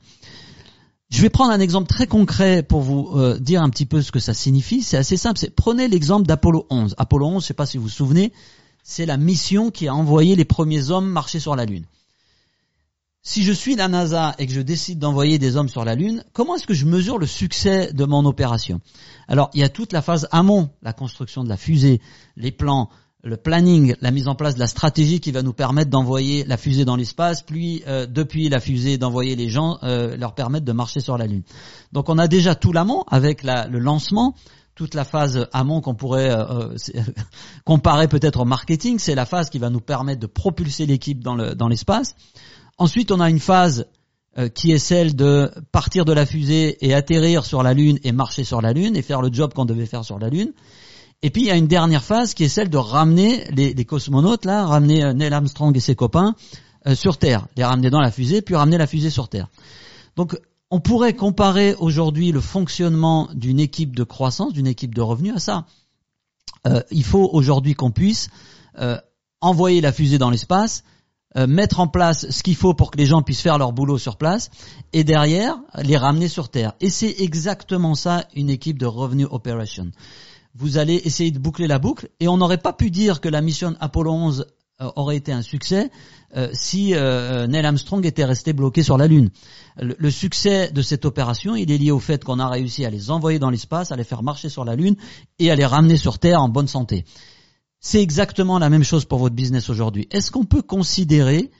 Je 1.12 1.21
vais 1.21 1.28
prendre 1.28 1.52
un 1.52 1.61
exemple 1.61 1.88
très 1.88 2.07
concret 2.07 2.62
pour 2.62 2.81
vous 2.81 3.11
euh, 3.16 3.38
dire 3.38 3.62
un 3.62 3.69
petit 3.69 3.85
peu 3.85 4.00
ce 4.00 4.11
que 4.11 4.19
ça 4.19 4.33
signifie. 4.33 4.81
C'est 4.81 4.97
assez 4.97 5.19
simple. 5.19 5.38
Prenez 5.54 5.87
l'exemple 5.87 6.26
d'Apollo 6.26 6.66
11. 6.71 6.95
Apollo 6.97 7.26
11, 7.26 7.33
je 7.33 7.37
ne 7.37 7.40
sais 7.49 7.54
pas 7.54 7.66
si 7.66 7.76
vous 7.76 7.83
vous 7.83 7.88
souvenez, 7.90 8.33
c'est 8.83 9.04
la 9.04 9.19
mission 9.19 9.71
qui 9.71 9.88
a 9.88 9.95
envoyé 9.95 10.37
les 10.37 10.47
premiers 10.47 10.90
hommes 10.90 11.07
marcher 11.07 11.38
sur 11.38 11.54
la 11.54 11.66
Lune. 11.66 11.85
Si 13.23 13.45
je 13.45 13.52
suis 13.52 13.76
la 13.76 13.88
NASA 13.88 14.35
et 14.38 14.47
que 14.47 14.54
je 14.54 14.62
décide 14.62 15.00
d'envoyer 15.00 15.38
des 15.38 15.57
hommes 15.57 15.69
sur 15.69 15.85
la 15.85 15.97
Lune, 15.97 16.25
comment 16.33 16.57
est-ce 16.57 16.66
que 16.66 16.73
je 16.73 16.87
mesure 16.87 17.19
le 17.19 17.26
succès 17.26 17.92
de 17.92 18.04
mon 18.07 18.25
opération? 18.25 18.81
Alors, 19.28 19.50
il 19.52 19.61
y 19.61 19.64
a 19.64 19.69
toute 19.69 19.92
la 19.92 20.00
phase 20.00 20.28
amont, 20.33 20.71
la 20.81 20.95
construction 20.95 21.45
de 21.45 21.49
la 21.50 21.59
fusée, 21.59 22.00
les 22.37 22.52
plans, 22.52 22.88
le 23.25 23.37
planning, 23.37 23.95
la 24.00 24.11
mise 24.11 24.26
en 24.26 24.35
place 24.35 24.55
de 24.55 24.61
la 24.61 24.67
stratégie 24.67 25.21
qui 25.21 25.31
va 25.31 25.43
nous 25.43 25.52
permettre 25.52 25.91
d'envoyer 25.91 26.45
la 26.45 26.57
fusée 26.57 26.85
dans 26.85 26.97
l'espace, 26.97 27.43
puis 27.43 27.85
euh, 27.87 28.07
depuis 28.07 28.49
la 28.49 28.59
fusée 28.59 28.99
d'envoyer 28.99 29.37
les 29.37 29.49
gens, 29.49 29.79
euh, 29.85 30.17
leur 30.17 30.35
permettre 30.35 30.64
de 30.64 30.73
marcher 30.73 31.00
sur 31.00 31.17
la 31.17 31.26
Lune. 31.26 31.43
Donc 31.93 32.09
on 32.09 32.19
a 32.19 32.26
déjà 32.26 32.57
tout 32.57 32.73
l'amont 32.73 33.05
avec 33.09 33.45
le 33.45 33.79
lancement, 33.79 34.35
toute 34.75 34.95
la 34.95 35.05
phase 35.05 35.47
amont 35.52 35.81
qu'on 35.81 35.95
pourrait 35.95 36.33
euh, 36.33 36.75
comparer 37.64 38.09
peut-être 38.09 38.41
au 38.41 38.45
marketing, 38.45 38.99
c'est 38.99 39.14
la 39.14 39.26
phase 39.26 39.50
qui 39.50 39.61
va 39.61 39.71
nous 39.71 39.81
permettre 39.81 40.21
de 40.21 40.26
propulser 40.26 40.87
l'équipe 40.87 41.23
dans, 41.23 41.55
dans 41.55 41.69
l'espace. 41.69 42.17
Ensuite 42.76 43.12
on 43.12 43.21
a 43.21 43.31
une 43.31 43.41
phase 43.41 43.87
qui 44.55 44.73
est 44.73 44.79
celle 44.79 45.14
de 45.14 45.50
partir 45.73 46.07
de 46.07 46.12
la 46.14 46.25
fusée 46.25 46.79
et 46.81 46.95
atterrir 46.95 47.45
sur 47.45 47.62
la 47.62 47.75
Lune 47.75 47.99
et 48.02 48.12
marcher 48.12 48.45
sur 48.45 48.62
la 48.62 48.73
Lune 48.73 48.97
et 48.97 49.02
faire 49.02 49.21
le 49.21 49.31
job 49.31 49.52
qu'on 49.52 49.67
devait 49.67 49.85
faire 49.85 50.07
sur 50.07 50.19
la 50.19 50.31
Lune. 50.31 50.55
Et 51.23 51.31
puis 51.31 51.43
il 51.43 51.47
y 51.47 51.50
a 51.50 51.57
une 51.57 51.69
dernière 51.69 52.02
phase 52.02 52.35
qui 52.35 52.45
est 52.45 52.49
celle 52.49 52.69
de 52.69 52.76
ramener 52.76 53.45
les, 53.50 53.85
cosmonautes 53.85 54.45
là, 54.45 54.67
ramener 54.67 55.05
euh, 55.05 55.12
Neil 55.12 55.33
Armstrong 55.33 55.76
et 55.76 55.81
ses 55.81 55.95
copains 55.95 56.35
euh, 56.87 56.97
sur 56.97 57.17
Terre, 57.17 57.47
les 57.57 57.64
ramener 57.64 57.91
dans 57.91 58.00
la 58.00 58.11
fusée, 58.11 58.43
puis 58.43 58.57
ramener 58.57 58.76
la 58.76 58.88
fusée 58.88 59.11
sur 59.11 59.29
Terre. 59.29 59.49
Donc 60.17 60.37
on 60.71 60.81
pourrait 60.81 61.14
comparer 61.14 61.75
aujourd'hui 61.75 62.33
le 62.33 62.41
fonctionnement 62.41 63.29
d'une 63.35 63.61
équipe 63.61 63.95
de 63.95 64.02
croissance, 64.02 64.52
d'une 64.52 64.67
équipe 64.67 64.95
de 64.95 65.00
revenus 65.00 65.35
à 65.37 65.38
ça. 65.38 65.67
Euh, 66.67 66.83
il 66.91 67.05
faut 67.05 67.31
aujourd'hui 67.33 67.75
qu'on 67.75 67.91
puisse 67.91 68.29
envoyer 69.43 69.83
la 69.83 69.93
fusée 69.93 70.17
dans 70.17 70.31
l'espace, 70.31 70.83
mettre 71.37 71.81
en 71.81 71.88
place 71.88 72.31
ce 72.31 72.43
qu'il 72.43 72.57
faut 72.57 72.73
pour 72.73 72.91
que 72.91 72.97
les 72.97 73.05
gens 73.05 73.21
puissent 73.21 73.43
faire 73.43 73.59
leur 73.59 73.73
boulot 73.73 73.99
sur 73.99 74.17
place, 74.17 74.49
et 74.95 75.05
derrière 75.05 75.59
les 75.83 75.99
ramener 75.99 76.29
sur 76.29 76.49
Terre. 76.49 76.73
Et 76.81 76.88
c'est 76.88 77.17
exactement 77.19 77.95
ça 77.95 78.25
une 78.35 78.49
équipe 78.49 78.79
de 78.79 78.87
revenue 78.87 79.26
operation. 79.31 79.91
Vous 80.55 80.77
allez 80.79 81.01
essayer 81.05 81.31
de 81.31 81.39
boucler 81.39 81.67
la 81.67 81.79
boucle, 81.79 82.11
et 82.21 82.29
on 82.29 82.37
n'aurait 82.37 82.59
pas 82.59 82.73
pu 82.73 82.91
dire 82.91 83.21
que 83.21 83.29
la 83.29 83.41
mission 83.41 83.75
Apollo 83.81 84.13
11 84.13 84.47
euh, 84.83 84.91
aurait 84.97 85.17
été 85.17 85.33
un 85.33 85.43
succès 85.43 85.91
euh, 86.37 86.49
si 86.53 86.95
euh, 86.95 87.47
Neil 87.47 87.65
Armstrong 87.65 88.05
était 88.05 88.25
resté 88.25 88.53
bloqué 88.53 88.83
sur 88.83 88.97
la 88.97 89.07
Lune. 89.07 89.31
Le, 89.77 90.11
succès 90.11 90.71
de 90.71 90.83
cette 90.83 91.05
opération, 91.05 91.55
il 91.57 91.71
est 91.71 91.79
lié 91.79 91.91
au 91.91 91.99
fait 91.99 92.25
qu'on 92.25 92.39
a 92.39 92.49
réussi 92.49 92.85
à 92.85 92.91
les 92.91 93.11
envoyer 93.11 93.39
dans 93.39 93.51
l'espace, 93.51 93.93
à 93.93 93.97
les 93.97 94.05
faire 94.05 94.23
marcher 94.23 94.49
sur 94.49 94.65
la 94.65 94.77
Lune 94.77 94.97
et 95.39 95.51
à 95.51 95.57
les 95.57 95.65
ramener 95.65 95.97
sur 95.97 96.19
Terre 96.19 96.41
en 96.41 96.49
bonne 96.49 96.69
santé. 96.69 97.05
C'est 97.81 98.03
exactement 98.03 98.59
la 98.59 98.71
même 98.71 98.85
chose 98.85 99.05
pour 99.05 99.19
votre 99.19 99.35
business 99.35 99.71
aujourd'hui. 99.71 100.09
Est-ce 100.11 100.31
qu'on 100.31 100.45
peut 100.45 100.63
considérer 100.63 101.51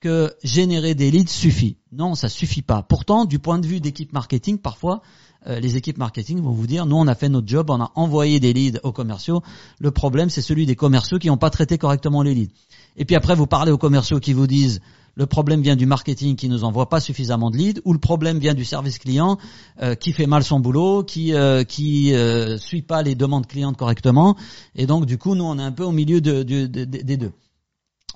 que 0.00 0.32
générer 0.44 0.94
des 0.94 1.10
leads 1.10 1.30
suffit 1.30 1.76
Non, 1.92 2.14
ça 2.14 2.28
suffit 2.28 2.62
pas. 2.62 2.82
Pourtant, 2.82 3.24
du 3.24 3.38
point 3.38 3.58
de 3.58 3.66
vue 3.66 3.80
d'équipe 3.80 4.12
marketing, 4.12 4.58
parfois, 4.58 5.02
euh, 5.46 5.60
les 5.60 5.76
équipes 5.76 5.98
marketing 5.98 6.40
vont 6.40 6.52
vous 6.52 6.66
dire, 6.66 6.86
nous 6.86 6.96
on 6.96 7.06
a 7.06 7.14
fait 7.14 7.28
notre 7.28 7.48
job, 7.48 7.70
on 7.70 7.80
a 7.80 7.90
envoyé 7.94 8.38
des 8.38 8.52
leads 8.52 8.80
aux 8.82 8.92
commerciaux. 8.92 9.42
Le 9.80 9.90
problème, 9.90 10.30
c'est 10.30 10.42
celui 10.42 10.66
des 10.66 10.76
commerciaux 10.76 11.18
qui 11.18 11.28
n'ont 11.28 11.36
pas 11.36 11.50
traité 11.50 11.78
correctement 11.78 12.22
les 12.22 12.34
leads. 12.34 12.54
Et 12.96 13.04
puis 13.04 13.16
après, 13.16 13.34
vous 13.34 13.46
parlez 13.46 13.72
aux 13.72 13.78
commerciaux 13.78 14.20
qui 14.20 14.32
vous 14.32 14.46
disent, 14.46 14.80
le 15.14 15.26
problème 15.26 15.62
vient 15.62 15.74
du 15.74 15.86
marketing 15.86 16.36
qui 16.36 16.48
nous 16.48 16.62
envoie 16.62 16.88
pas 16.88 17.00
suffisamment 17.00 17.50
de 17.50 17.56
leads, 17.56 17.80
ou 17.84 17.92
le 17.92 17.98
problème 17.98 18.38
vient 18.38 18.54
du 18.54 18.64
service 18.64 18.98
client 18.98 19.38
euh, 19.82 19.96
qui 19.96 20.12
fait 20.12 20.26
mal 20.26 20.44
son 20.44 20.60
boulot, 20.60 21.02
qui 21.02 21.34
euh, 21.34 21.64
qui 21.64 22.12
suit 22.58 22.82
pas 22.82 23.02
les 23.02 23.16
demandes 23.16 23.48
clientes 23.48 23.76
correctement, 23.76 24.36
et 24.76 24.86
donc 24.86 25.06
du 25.06 25.18
coup, 25.18 25.34
nous 25.34 25.44
on 25.44 25.58
est 25.58 25.62
un 25.62 25.72
peu 25.72 25.82
au 25.82 25.92
milieu 25.92 26.20
de, 26.20 26.42
des 26.44 27.16
deux. 27.16 27.32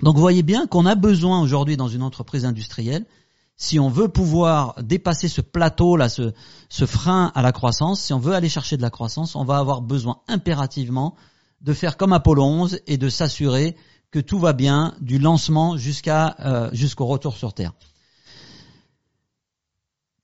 Donc 0.00 0.14
vous 0.14 0.20
voyez 0.20 0.42
bien 0.42 0.66
qu'on 0.66 0.86
a 0.86 0.94
besoin 0.94 1.40
aujourd'hui 1.40 1.76
dans 1.76 1.88
une 1.88 2.02
entreprise 2.02 2.44
industrielle 2.44 3.04
si 3.56 3.78
on 3.78 3.88
veut 3.88 4.08
pouvoir 4.08 4.74
dépasser 4.82 5.28
ce 5.28 5.40
plateau 5.40 5.96
là, 5.96 6.08
ce, 6.08 6.32
frein 6.86 7.30
à 7.34 7.42
la 7.42 7.52
croissance, 7.52 8.00
si 8.00 8.12
on 8.12 8.18
veut 8.18 8.34
aller 8.34 8.48
chercher 8.48 8.76
de 8.76 8.82
la 8.82 8.90
croissance, 8.90 9.36
on 9.36 9.44
va 9.44 9.58
avoir 9.58 9.82
besoin 9.82 10.18
impérativement 10.26 11.14
de 11.60 11.72
faire 11.72 11.96
comme 11.96 12.12
Apollo 12.12 12.42
11 12.42 12.80
et 12.88 12.98
de 12.98 13.08
s'assurer 13.08 13.76
que 14.10 14.18
tout 14.18 14.38
va 14.38 14.52
bien 14.52 14.94
du 15.00 15.18
lancement 15.18 15.76
jusqu'à 15.76 16.36
euh, 16.40 16.70
jusqu'au 16.72 17.06
retour 17.06 17.36
sur 17.36 17.54
Terre. 17.54 17.72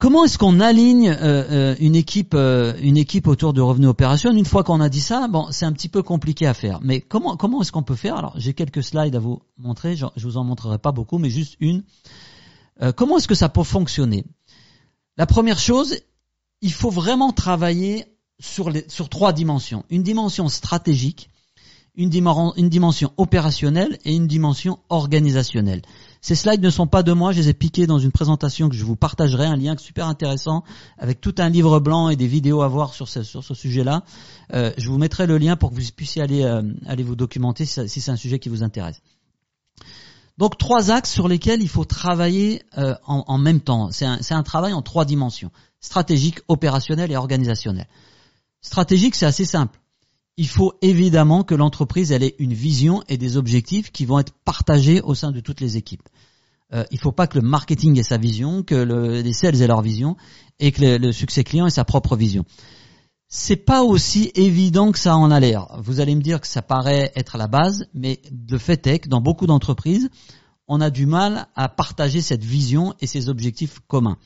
Comment 0.08 0.24
est-ce 0.24 0.38
qu'on 0.38 0.60
aligne 0.60 1.10
euh, 1.10 1.44
euh, 1.50 1.76
une 1.80 1.94
équipe 1.94 2.32
une 2.32 2.96
équipe 2.96 3.26
autour 3.26 3.52
de 3.52 3.60
revenus 3.60 3.90
opération 3.90 4.32
Une 4.32 4.46
fois 4.46 4.64
qu'on 4.64 4.80
a 4.80 4.88
dit 4.88 5.02
ça, 5.02 5.28
bon, 5.28 5.48
c'est 5.50 5.66
un 5.66 5.72
petit 5.74 5.90
peu 5.90 6.02
compliqué 6.02 6.46
à 6.46 6.54
faire. 6.54 6.80
Mais 6.82 7.02
comment 7.02 7.36
comment 7.36 7.60
est-ce 7.60 7.72
qu'on 7.72 7.82
peut 7.82 7.94
faire? 7.94 8.16
Alors, 8.16 8.32
j'ai 8.38 8.54
quelques 8.54 8.82
slides 8.82 9.14
à 9.14 9.18
vous 9.18 9.42
montrer. 9.58 9.96
Je, 9.96 10.06
je 10.16 10.26
vous 10.26 10.38
en 10.38 10.44
montrerai 10.44 10.78
pas 10.78 10.92
beaucoup, 10.92 11.18
mais 11.18 11.28
juste 11.28 11.56
une. 11.60 11.82
Euh, 12.80 12.90
comment 12.90 13.18
est-ce 13.18 13.28
que 13.28 13.34
ça 13.34 13.50
peut 13.50 13.62
fonctionner? 13.62 14.24
La 15.18 15.26
première 15.26 15.58
chose, 15.58 15.98
il 16.62 16.72
faut 16.72 16.88
vraiment 16.88 17.30
travailler 17.30 18.06
sur, 18.40 18.72
sur 18.88 19.10
trois 19.10 19.34
dimensions. 19.34 19.84
Une 19.90 20.04
dimension 20.04 20.48
stratégique, 20.48 21.28
une, 21.96 22.08
dimension 22.08 23.12
opérationnelle 23.18 23.98
et 24.06 24.14
une 24.14 24.26
dimension 24.26 24.78
organisationnelle. 24.88 25.82
Ces 26.20 26.34
slides 26.34 26.62
ne 26.62 26.70
sont 26.70 26.86
pas 26.86 27.02
de 27.02 27.12
moi, 27.12 27.32
je 27.32 27.38
les 27.40 27.48
ai 27.48 27.54
piqués 27.54 27.86
dans 27.86 27.98
une 27.98 28.10
présentation 28.10 28.68
que 28.68 28.74
je 28.74 28.84
vous 28.84 28.96
partagerai, 28.96 29.46
un 29.46 29.56
lien 29.56 29.76
super 29.78 30.06
intéressant 30.06 30.64
avec 30.98 31.20
tout 31.20 31.34
un 31.38 31.48
livre 31.48 31.78
blanc 31.80 32.08
et 32.08 32.16
des 32.16 32.26
vidéos 32.26 32.62
à 32.62 32.68
voir 32.68 32.92
sur 32.94 33.08
ce, 33.08 33.22
sujet-là. 33.22 34.02
Euh, 34.52 34.72
je 34.76 34.88
vous 34.88 34.98
mettrai 34.98 35.26
le 35.26 35.38
lien 35.38 35.56
pour 35.56 35.70
que 35.70 35.76
vous 35.76 35.82
puissiez 35.94 36.22
aller, 36.22 36.42
euh, 36.42 36.62
aller 36.86 37.02
vous 37.02 37.16
documenter 37.16 37.64
si, 37.64 37.88
si 37.88 38.00
c'est 38.00 38.10
un 38.10 38.16
sujet 38.16 38.38
qui 38.38 38.48
vous 38.48 38.62
intéresse. 38.62 39.00
Donc 40.38 40.56
trois 40.56 40.90
axes 40.90 41.10
sur 41.10 41.26
lesquels 41.28 41.62
il 41.62 41.68
faut 41.68 41.84
travailler 41.84 42.62
euh, 42.78 42.94
en, 43.06 43.38
même 43.38 43.60
temps. 43.60 43.90
C'est 43.90 44.06
un, 44.06 44.18
un, 44.30 44.42
travail 44.42 44.72
en 44.72 44.82
trois 44.82 45.04
dimensions 45.04 45.50
stratégique, 45.80 46.40
opérationnel 46.48 47.12
et 47.12 47.16
organisationnel. 47.16 47.86
Stratégique, 48.60 49.14
c'est 49.14 49.26
assez 49.26 49.44
simple. 49.44 49.78
Il 50.38 50.48
faut 50.48 50.72
évidemment 50.82 51.42
que 51.42 51.56
l'entreprise 51.56 52.12
ait 52.12 52.36
une 52.38 52.54
vision 52.54 53.02
et 53.08 53.18
des 53.18 53.36
objectifs 53.36 53.90
qui 53.90 54.04
vont 54.04 54.20
être 54.20 54.32
partagés 54.44 55.00
au 55.02 55.14
sein 55.14 55.32
de 55.32 55.40
toutes 55.40 55.60
les 55.60 55.76
équipes. 55.76 56.08
Euh, 56.72 56.84
il 56.92 56.94
ne 56.94 57.00
faut 57.00 57.12
pas 57.12 57.26
que 57.26 57.38
le 57.38 57.44
marketing 57.44 57.98
ait 57.98 58.04
sa 58.04 58.18
vision, 58.18 58.62
que 58.62 58.76
le, 58.76 59.20
les 59.20 59.32
sales 59.32 59.60
aient 59.60 59.66
leur 59.66 59.82
vision 59.82 60.16
et 60.60 60.70
que 60.70 60.96
le, 60.96 61.12
succès 61.12 61.42
client 61.42 61.66
ait 61.66 61.70
sa 61.70 61.84
propre 61.84 62.16
vision 62.16 62.46
c'est 63.30 63.56
pas 63.56 63.82
aussi 63.82 64.32
évident 64.34 64.90
que 64.90 64.98
ça 64.98 65.14
en 65.14 65.30
a 65.30 65.38
l'air. 65.38 65.66
Vous 65.82 66.00
allez 66.00 66.14
me 66.14 66.22
dire 66.22 66.40
que 66.40 66.46
ça 66.46 66.62
paraît 66.62 67.12
être 67.14 67.36
la 67.36 67.46
base, 67.46 67.86
mais 67.92 68.22
le 68.50 68.56
fait 68.56 68.86
est 68.86 69.00
que 69.00 69.08
dans 69.10 69.20
beaucoup 69.20 69.46
d'entreprises, 69.46 70.08
on 70.66 70.80
a 70.80 70.88
du 70.88 71.04
mal 71.04 71.46
à 71.54 71.68
partager 71.68 72.22
cette 72.22 72.42
vision 72.42 72.94
et 73.00 73.06
ces 73.06 73.28
objectifs 73.28 73.80
communs. 73.86 74.16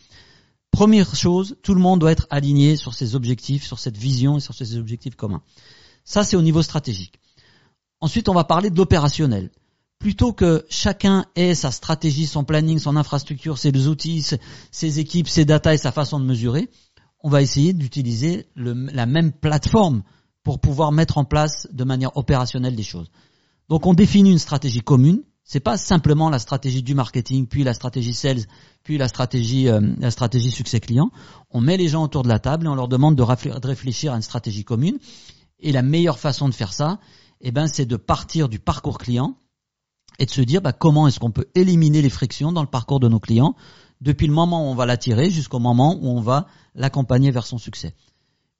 Première 0.70 1.16
chose, 1.16 1.56
tout 1.64 1.74
le 1.74 1.80
monde 1.80 1.98
doit 1.98 2.12
être 2.12 2.28
aligné 2.30 2.76
sur 2.76 2.94
ses 2.94 3.16
objectifs, 3.16 3.64
sur 3.64 3.80
cette 3.80 3.96
vision 3.96 4.36
et 4.36 4.40
sur 4.40 4.54
ses 4.54 4.76
objectifs 4.76 5.16
communs. 5.16 5.42
Ça, 6.04 6.24
c'est 6.24 6.36
au 6.36 6.42
niveau 6.42 6.62
stratégique. 6.62 7.20
Ensuite, 8.00 8.28
on 8.28 8.34
va 8.34 8.44
parler 8.44 8.70
de 8.70 8.76
l'opérationnel. 8.76 9.50
Plutôt 9.98 10.32
que 10.32 10.66
chacun 10.68 11.26
ait 11.36 11.54
sa 11.54 11.70
stratégie, 11.70 12.26
son 12.26 12.42
planning, 12.42 12.80
son 12.80 12.96
infrastructure, 12.96 13.58
ses 13.58 13.86
outils, 13.86 14.26
ses 14.72 14.98
équipes, 14.98 15.28
ses 15.28 15.44
data 15.44 15.72
et 15.72 15.78
sa 15.78 15.92
façon 15.92 16.18
de 16.18 16.24
mesurer, 16.24 16.68
on 17.20 17.28
va 17.28 17.40
essayer 17.40 17.72
d'utiliser 17.72 18.46
la 18.56 19.06
même 19.06 19.30
plateforme 19.30 20.02
pour 20.42 20.58
pouvoir 20.58 20.90
mettre 20.90 21.18
en 21.18 21.24
place 21.24 21.68
de 21.72 21.84
manière 21.84 22.16
opérationnelle 22.16 22.74
des 22.74 22.82
choses. 22.82 23.10
Donc 23.68 23.86
on 23.86 23.94
définit 23.94 24.32
une 24.32 24.40
stratégie 24.40 24.80
commune. 24.80 25.22
C'est 25.44 25.60
pas 25.60 25.76
simplement 25.76 26.30
la 26.30 26.38
stratégie 26.38 26.82
du 26.82 26.94
marketing, 26.94 27.46
puis 27.46 27.62
la 27.62 27.74
stratégie 27.74 28.14
sales, 28.14 28.42
puis 28.82 28.96
la 28.98 29.08
stratégie 29.08 29.68
euh, 29.68 29.80
la 29.98 30.10
stratégie 30.10 30.50
succès 30.50 30.80
client. 30.80 31.10
On 31.50 31.60
met 31.60 31.76
les 31.76 31.88
gens 31.88 32.02
autour 32.04 32.22
de 32.22 32.28
la 32.28 32.38
table 32.38 32.66
et 32.66 32.68
on 32.68 32.74
leur 32.74 32.88
demande 32.88 33.16
de 33.16 33.22
réfléchir 33.22 34.12
à 34.12 34.16
une 34.16 34.22
stratégie 34.22 34.64
commune. 34.64 34.98
Et 35.62 35.72
la 35.72 35.82
meilleure 35.82 36.18
façon 36.18 36.48
de 36.48 36.54
faire 36.54 36.72
ça, 36.72 36.98
eh 37.40 37.50
ben, 37.50 37.66
c'est 37.66 37.86
de 37.86 37.96
partir 37.96 38.48
du 38.48 38.58
parcours 38.58 38.98
client 38.98 39.36
et 40.18 40.26
de 40.26 40.30
se 40.30 40.42
dire 40.42 40.60
bah, 40.60 40.72
comment 40.72 41.08
est-ce 41.08 41.18
qu'on 41.18 41.30
peut 41.30 41.48
éliminer 41.54 42.02
les 42.02 42.10
frictions 42.10 42.52
dans 42.52 42.62
le 42.62 42.68
parcours 42.68 43.00
de 43.00 43.08
nos 43.08 43.20
clients 43.20 43.54
depuis 44.00 44.26
le 44.26 44.32
moment 44.32 44.66
où 44.66 44.70
on 44.70 44.74
va 44.74 44.84
l'attirer 44.84 45.30
jusqu'au 45.30 45.60
moment 45.60 45.96
où 46.00 46.08
on 46.08 46.20
va 46.20 46.46
l'accompagner 46.74 47.30
vers 47.30 47.46
son 47.46 47.58
succès. 47.58 47.94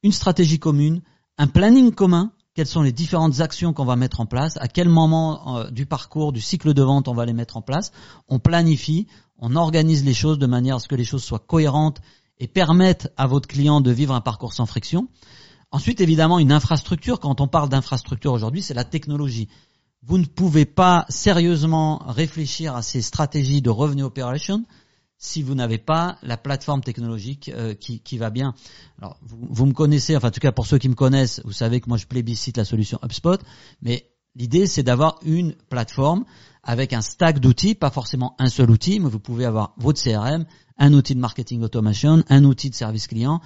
Une 0.02 0.12
stratégie 0.12 0.59
commune, 0.59 1.02
un 1.37 1.49
planning 1.49 1.92
commun, 1.92 2.32
quelles 2.54 2.66
sont 2.66 2.82
les 2.82 2.92
différentes 2.92 3.40
actions 3.40 3.73
qu'on 3.73 3.85
va 3.85 3.97
mettre 3.97 4.21
en 4.21 4.26
place, 4.26 4.56
à 4.59 4.68
quel 4.68 4.88
moment 4.88 5.59
euh, 5.59 5.71
du 5.71 5.87
parcours, 5.87 6.32
du 6.32 6.40
cycle 6.40 6.75
de 6.75 6.82
vente 6.82 7.09
on 7.09 7.14
va 7.14 7.26
les 7.26 7.32
mettre 7.32 7.56
en 7.56 7.62
place. 7.62 7.92
On 8.28 8.38
planifie, 8.38 9.06
on 9.38 9.56
organise 9.56 10.04
les 10.04 10.14
choses 10.14 10.38
de 10.38 10.47
manière 10.47 10.76
à 10.76 10.78
ce 10.78 10.88
que 10.88 10.94
les 10.94 11.04
choses 11.04 11.25
soient 11.25 11.38
cohérentes 11.40 12.00
et 12.38 12.47
permettent 12.47 13.12
à 13.16 13.26
votre 13.26 13.49
client 13.49 13.80
de 13.80 13.90
vivre 13.90 14.14
un 14.14 14.21
parcours 14.21 14.52
sans 14.52 14.66
friction. 14.66 15.09
Ensuite, 15.72 16.02
évidemment, 16.02 16.38
une 16.38 16.52
infrastructure. 16.52 17.18
Quand 17.18 17.40
on 17.40 17.48
parle 17.48 17.70
d'infrastructure 17.70 18.32
aujourd'hui, 18.32 18.62
c'est 18.62 18.74
la 18.74 18.84
technologie. 18.84 19.48
Vous 20.02 20.18
ne 20.18 20.26
pouvez 20.26 20.66
pas 20.66 21.06
sérieusement 21.08 22.02
réfléchir 22.06 22.76
à 22.76 22.82
ces 22.82 23.00
stratégies 23.00 23.62
de 23.62 23.70
revenue 23.70 24.02
operation 24.02 24.64
si 25.16 25.40
vous 25.42 25.54
n'avez 25.54 25.78
pas 25.78 26.18
la 26.22 26.36
plateforme 26.36 26.82
technologique 26.82 27.50
euh, 27.54 27.74
qui, 27.74 28.18
va 28.18 28.30
bien. 28.30 28.54
Alors, 28.98 29.16
vous, 29.22 29.38
vous, 29.48 29.66
me 29.66 29.72
connaissez, 29.72 30.16
enfin 30.16 30.28
en 30.28 30.30
tout 30.32 30.40
cas 30.40 30.50
pour 30.50 30.66
ceux 30.66 30.78
qui 30.78 30.88
me 30.88 30.96
connaissent, 30.96 31.40
vous 31.44 31.52
savez 31.52 31.80
que 31.80 31.88
moi 31.88 31.96
je 31.96 32.06
plébiscite 32.06 32.56
la 32.56 32.64
solution 32.64 32.98
HubSpot, 33.04 33.38
mais 33.82 34.10
l'idée 34.34 34.66
c'est 34.66 34.82
d'avoir 34.82 35.20
une 35.24 35.54
plateforme 35.70 36.24
avec 36.64 36.92
un 36.92 37.02
stack 37.02 37.38
d'outils, 37.38 37.76
pas 37.76 37.90
forcément 37.90 38.34
un 38.40 38.48
seul 38.48 38.68
outil, 38.68 38.98
mais 38.98 39.08
vous 39.08 39.20
pouvez 39.20 39.44
avoir 39.44 39.74
votre 39.76 40.02
CRM, 40.02 40.44
un 40.76 40.92
outil 40.92 41.14
de 41.14 41.20
marketing 41.20 41.62
automation, 41.62 42.24
un 42.28 42.42
outil 42.42 42.70
de 42.70 42.74
service 42.74 43.06
client, 43.06 43.40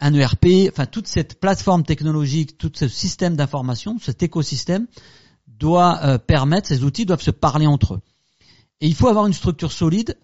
un 0.00 0.14
ERP, 0.14 0.68
enfin 0.70 0.86
toute 0.86 1.06
cette 1.06 1.40
plateforme 1.40 1.84
technologique, 1.84 2.58
tout 2.58 2.72
ce 2.74 2.88
système 2.88 3.36
d'information, 3.36 3.98
cet 3.98 4.22
écosystème 4.22 4.86
doit 5.46 6.00
euh, 6.02 6.18
permettre, 6.18 6.68
ces 6.68 6.84
outils 6.84 7.06
doivent 7.06 7.22
se 7.22 7.30
parler 7.30 7.66
entre 7.66 7.94
eux. 7.94 8.00
Et 8.80 8.86
il 8.86 8.94
faut 8.94 9.08
avoir 9.08 9.26
une 9.26 9.32
structure 9.32 9.72
solide 9.72 10.16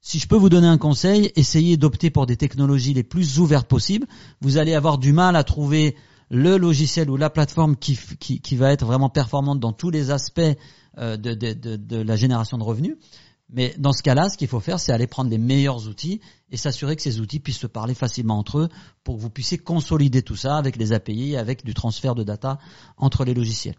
si 0.00 0.18
je 0.18 0.28
peux 0.28 0.36
vous 0.36 0.48
donner 0.48 0.68
un 0.68 0.78
conseil, 0.78 1.32
essayez 1.36 1.76
d'opter 1.76 2.10
pour 2.10 2.26
des 2.26 2.36
technologies 2.36 2.94
les 2.94 3.02
plus 3.02 3.40
ouvertes 3.40 3.68
possibles. 3.68 4.06
Vous 4.40 4.56
allez 4.56 4.74
avoir 4.74 4.98
du 4.98 5.12
mal 5.12 5.36
à 5.36 5.44
trouver 5.44 5.96
le 6.30 6.56
logiciel 6.56 7.10
ou 7.10 7.16
la 7.16 7.30
plateforme 7.30 7.76
qui, 7.76 7.98
qui, 8.18 8.56
va 8.56 8.72
être 8.72 8.86
vraiment 8.86 9.08
performante 9.08 9.60
dans 9.60 9.72
tous 9.72 9.90
les 9.90 10.10
aspects 10.10 10.40
euh, 10.98 11.16
de, 11.16 11.34
de, 11.34 11.96
la 11.96 12.16
génération 12.16 12.58
de 12.58 12.62
revenus. 12.62 12.96
Mais 13.50 13.74
dans 13.78 13.92
ce 13.92 14.02
cas-là, 14.02 14.28
ce 14.28 14.36
qu'il 14.36 14.48
faut 14.48 14.60
faire, 14.60 14.78
c'est 14.78 14.92
aller 14.92 15.06
prendre 15.06 15.30
les 15.30 15.38
meilleurs 15.38 15.88
outils 15.88 16.20
et 16.50 16.56
s'assurer 16.56 16.96
que 16.96 17.02
ces 17.02 17.20
outils 17.20 17.40
puissent 17.40 17.58
se 17.58 17.66
parler 17.66 17.94
facilement 17.94 18.38
entre 18.38 18.58
eux 18.58 18.68
pour 19.04 19.16
que 19.16 19.20
vous 19.20 19.30
puissiez 19.30 19.56
consolider 19.56 20.22
tout 20.22 20.36
ça 20.36 20.56
avec 20.56 20.76
les 20.76 20.92
API, 20.92 21.36
avec 21.36 21.64
du 21.64 21.72
transfert 21.72 22.14
de 22.14 22.24
data 22.24 22.58
entre 22.98 23.24
les 23.24 23.34
logiciels. 23.34 23.76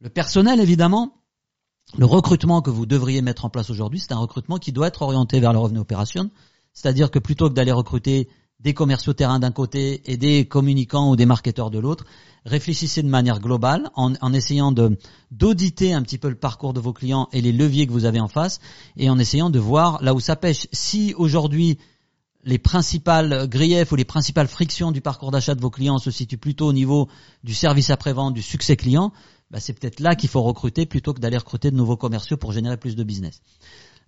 Le 0.00 0.10
personnel, 0.10 0.60
évidemment, 0.60 1.22
le 1.96 2.04
recrutement 2.04 2.62
que 2.62 2.70
vous 2.70 2.84
devriez 2.84 3.22
mettre 3.22 3.44
en 3.44 3.50
place 3.50 3.70
aujourd'hui, 3.70 4.00
c'est 4.00 4.12
un 4.12 4.18
recrutement 4.18 4.58
qui 4.58 4.72
doit 4.72 4.88
être 4.88 5.02
orienté 5.02 5.38
vers 5.38 5.52
le 5.52 5.58
revenu 5.60 5.78
opération. 5.78 6.30
C'est-à-dire 6.72 7.10
que 7.10 7.20
plutôt 7.20 7.48
que 7.48 7.54
d'aller 7.54 7.72
recruter 7.72 8.28
des 8.60 8.74
commerciaux 8.74 9.12
terrain 9.12 9.38
d'un 9.38 9.52
côté 9.52 10.02
et 10.10 10.16
des 10.16 10.46
communicants 10.46 11.10
ou 11.10 11.16
des 11.16 11.26
marketeurs 11.26 11.70
de 11.70 11.78
l'autre, 11.78 12.04
réfléchissez 12.44 13.02
de 13.02 13.08
manière 13.08 13.40
globale 13.40 13.90
en, 13.94 14.32
essayant 14.32 14.72
d'auditer 15.30 15.92
un 15.92 16.02
petit 16.02 16.18
peu 16.18 16.28
le 16.28 16.36
parcours 16.36 16.72
de 16.72 16.80
vos 16.80 16.92
clients 16.92 17.28
et 17.32 17.42
les 17.42 17.52
leviers 17.52 17.86
que 17.86 17.92
vous 17.92 18.04
avez 18.04 18.20
en 18.20 18.28
face 18.28 18.60
et 18.96 19.10
en 19.10 19.18
essayant 19.18 19.50
de 19.50 19.58
voir 19.58 20.02
là 20.02 20.14
où 20.14 20.20
ça 20.20 20.36
pêche. 20.36 20.66
Si 20.72 21.12
aujourd'hui 21.16 21.78
les 22.44 22.58
principales 22.58 23.48
griefs 23.48 23.90
ou 23.90 23.96
les 23.96 24.04
principales 24.04 24.46
frictions 24.46 24.92
du 24.92 25.00
parcours 25.00 25.32
d'achat 25.32 25.56
de 25.56 25.60
vos 25.60 25.70
clients 25.70 25.98
se 25.98 26.12
situent 26.12 26.38
plutôt 26.38 26.68
au 26.68 26.72
niveau 26.72 27.08
du 27.42 27.54
service 27.54 27.90
après-vente, 27.90 28.34
du 28.34 28.42
succès 28.42 28.76
client, 28.76 29.12
bah 29.50 29.58
c'est 29.60 29.72
peut-être 29.72 30.00
là 30.00 30.14
qu'il 30.14 30.28
faut 30.28 30.42
recruter 30.42 30.86
plutôt 30.86 31.12
que 31.12 31.20
d'aller 31.20 31.36
recruter 31.36 31.72
de 31.72 31.76
nouveaux 31.76 31.96
commerciaux 31.96 32.36
pour 32.36 32.52
générer 32.52 32.76
plus 32.76 32.94
de 32.94 33.02
business. 33.02 33.42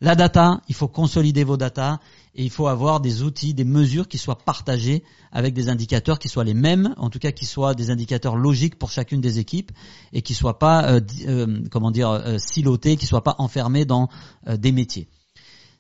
La 0.01 0.15
data, 0.15 0.61
il 0.69 0.77
faut 0.77 0.87
consolider 0.87 1.43
vos 1.43 1.57
data 1.57 1.99
et 2.35 2.45
il 2.45 2.51
faut 2.51 2.69
avoir 2.69 3.01
des 3.01 3.25
outils, 3.25 3.53
des 3.53 3.65
mesures 3.65 4.07
qui 4.07 4.17
soient 4.17 4.39
partagées 4.39 5.03
avec 5.33 5.55
des 5.55 5.69
indicateurs 5.69 6.21
qui 6.21 6.29
soient 6.29 6.45
les 6.45 6.55
mêmes, 6.55 6.95
en 6.99 7.11
tout 7.11 7.19
cas 7.19 7.33
qui 7.33 7.47
soient 7.47 7.75
des 7.75 7.91
indicateurs 7.91 8.37
logiques 8.37 8.79
pour 8.79 8.93
chacune 8.93 9.21
des 9.21 9.41
équipes 9.41 9.73
et 10.13 10.23
qui 10.23 10.35
soient 10.35 10.61
pas, 10.61 10.89
euh, 10.89 11.01
euh, 11.27 11.63
comment 11.73 11.91
dire, 11.91 12.11
euh, 12.11 12.39
silotés, 12.39 12.97
qui 12.97 13.07
soient 13.07 13.25
pas 13.25 13.35
enfermés 13.39 13.85
dans 13.85 14.09
des 14.47 14.71
métiers. 14.71 15.09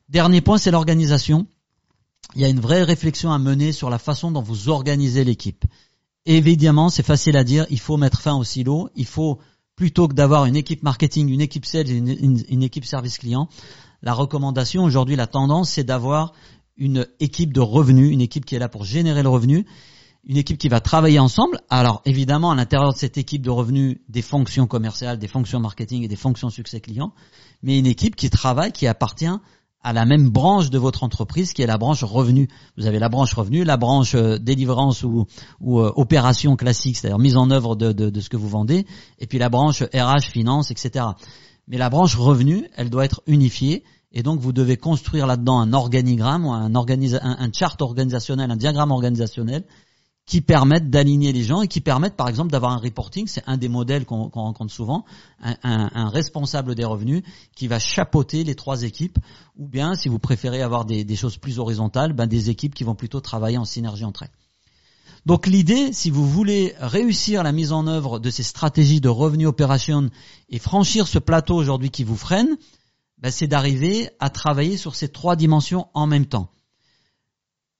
Dernier 0.08 0.40
point, 0.40 0.58
c'est 0.58 0.72
l'organisation. 0.72 1.46
Il 2.34 2.42
y 2.42 2.44
a 2.44 2.48
une 2.48 2.60
vraie 2.60 2.82
réflexion 2.82 3.32
à 3.32 3.38
mener 3.38 3.72
sur 3.72 3.88
la 3.88 3.98
façon 3.98 4.32
dont 4.32 4.42
vous 4.42 4.68
organisez 4.68 5.22
l'équipe. 5.22 5.64
Évidemment, 6.26 6.90
c'est 6.90 7.04
facile 7.04 7.36
à 7.36 7.44
dire, 7.44 7.66
il 7.70 7.78
faut 7.78 7.96
mettre 7.96 8.20
fin 8.20 8.34
au 8.34 8.42
silo, 8.42 8.90
il 8.96 9.06
faut 9.06 9.38
plutôt 9.76 10.08
que 10.08 10.14
d'avoir 10.14 10.44
une 10.46 10.56
équipe 10.56 10.82
marketing, 10.82 11.28
une 11.28 11.40
équipe 11.40 11.64
sales 11.64 11.88
une 11.88 12.62
équipe 12.64 12.84
service 12.84 13.16
client, 13.18 13.48
la 14.02 14.12
recommandation 14.12 14.84
aujourd'hui, 14.84 15.16
la 15.16 15.26
tendance, 15.26 15.70
c'est 15.70 15.84
d'avoir 15.84 16.32
une 16.76 17.06
équipe 17.20 17.52
de 17.52 17.60
revenus, 17.60 18.12
une 18.12 18.20
équipe 18.20 18.44
qui 18.44 18.54
est 18.54 18.58
là 18.58 18.68
pour 18.68 18.84
générer 18.84 19.22
le 19.22 19.28
revenu, 19.28 19.66
une 20.24 20.36
équipe 20.36 20.58
qui 20.58 20.68
va 20.68 20.80
travailler 20.80 21.18
ensemble. 21.18 21.60
Alors 21.68 22.02
évidemment, 22.04 22.50
à 22.50 22.54
l'intérieur 22.54 22.92
de 22.92 22.98
cette 22.98 23.18
équipe 23.18 23.42
de 23.42 23.50
revenus, 23.50 23.98
des 24.08 24.22
fonctions 24.22 24.66
commerciales, 24.66 25.18
des 25.18 25.28
fonctions 25.28 25.58
marketing 25.58 26.04
et 26.04 26.08
des 26.08 26.16
fonctions 26.16 26.50
succès 26.50 26.80
client, 26.80 27.12
mais 27.62 27.78
une 27.78 27.86
équipe 27.86 28.14
qui 28.14 28.30
travaille, 28.30 28.72
qui 28.72 28.86
appartient 28.86 29.26
à 29.82 29.92
la 29.92 30.04
même 30.04 30.28
branche 30.28 30.70
de 30.70 30.78
votre 30.78 31.04
entreprise 31.04 31.52
qui 31.52 31.62
est 31.62 31.66
la 31.66 31.78
branche 31.78 32.02
revenu. 32.02 32.48
Vous 32.76 32.86
avez 32.86 32.98
la 32.98 33.08
branche 33.08 33.34
revenu, 33.34 33.64
la 33.64 33.76
branche 33.76 34.14
euh, 34.14 34.38
délivrance 34.38 35.04
ou, 35.04 35.26
euh, 35.62 35.92
opération 35.96 36.56
classique, 36.56 36.96
c'est-à-dire 36.96 37.18
mise 37.18 37.36
en 37.36 37.50
œuvre 37.50 37.76
de, 37.76 37.92
de, 37.92 38.20
ce 38.20 38.28
que 38.28 38.36
vous 38.36 38.48
vendez, 38.48 38.86
et 39.18 39.26
puis 39.26 39.38
la 39.38 39.48
branche 39.48 39.82
RH, 39.82 40.30
finance, 40.30 40.70
etc. 40.70 41.06
Mais 41.68 41.76
la 41.76 41.90
branche 41.90 42.16
revenu, 42.16 42.66
elle 42.76 42.90
doit 42.90 43.04
être 43.04 43.22
unifiée. 43.26 43.84
Et 44.10 44.22
donc, 44.22 44.40
vous 44.40 44.52
devez 44.52 44.78
construire 44.78 45.26
là-dedans 45.26 45.60
un 45.60 45.74
organigramme 45.74 46.46
un, 46.46 46.74
un, 46.74 47.52
chart 47.52 47.80
organisationnel, 47.82 48.50
un 48.50 48.56
diagramme 48.56 48.90
organisationnel 48.90 49.64
qui 50.24 50.40
permette 50.40 50.90
d'aligner 50.90 51.32
les 51.32 51.42
gens 51.42 51.62
et 51.62 51.68
qui 51.68 51.80
permettent, 51.80 52.16
par 52.16 52.28
exemple, 52.28 52.50
d'avoir 52.50 52.72
un 52.72 52.78
reporting. 52.78 53.26
C'est 53.26 53.42
un 53.46 53.56
des 53.56 53.68
modèles 53.68 54.04
qu'on 54.04 54.28
rencontre 54.28 54.72
souvent. 54.72 55.04
Un, 55.42 55.56
un, 55.62 56.08
responsable 56.08 56.74
des 56.74 56.84
revenus 56.84 57.22
qui 57.54 57.66
va 57.66 57.78
chapeauter 57.78 58.44
les 58.44 58.54
trois 58.54 58.82
équipes. 58.82 59.18
Ou 59.56 59.66
bien, 59.66 59.94
si 59.94 60.08
vous 60.08 60.18
préférez 60.18 60.62
avoir 60.62 60.84
des, 60.84 61.04
des 61.04 61.16
choses 61.16 61.36
plus 61.36 61.58
horizontales, 61.58 62.12
ben 62.12 62.26
des 62.26 62.50
équipes 62.50 62.74
qui 62.74 62.84
vont 62.84 62.94
plutôt 62.94 63.20
travailler 63.20 63.58
en 63.58 63.64
synergie 63.64 64.04
entre 64.04 64.24
elles. 64.24 64.37
Donc 65.28 65.46
l'idée, 65.46 65.92
si 65.92 66.08
vous 66.08 66.26
voulez 66.26 66.74
réussir 66.80 67.42
la 67.42 67.52
mise 67.52 67.72
en 67.72 67.86
œuvre 67.86 68.18
de 68.18 68.30
ces 68.30 68.42
stratégies 68.42 69.02
de 69.02 69.10
revenus 69.10 69.46
opération 69.46 70.08
et 70.48 70.58
franchir 70.58 71.06
ce 71.06 71.18
plateau 71.18 71.54
aujourd'hui 71.54 71.90
qui 71.90 72.02
vous 72.02 72.16
freine, 72.16 72.56
ben, 73.18 73.30
c'est 73.30 73.46
d'arriver 73.46 74.08
à 74.20 74.30
travailler 74.30 74.78
sur 74.78 74.94
ces 74.94 75.10
trois 75.10 75.36
dimensions 75.36 75.88
en 75.92 76.06
même 76.06 76.24
temps. 76.24 76.50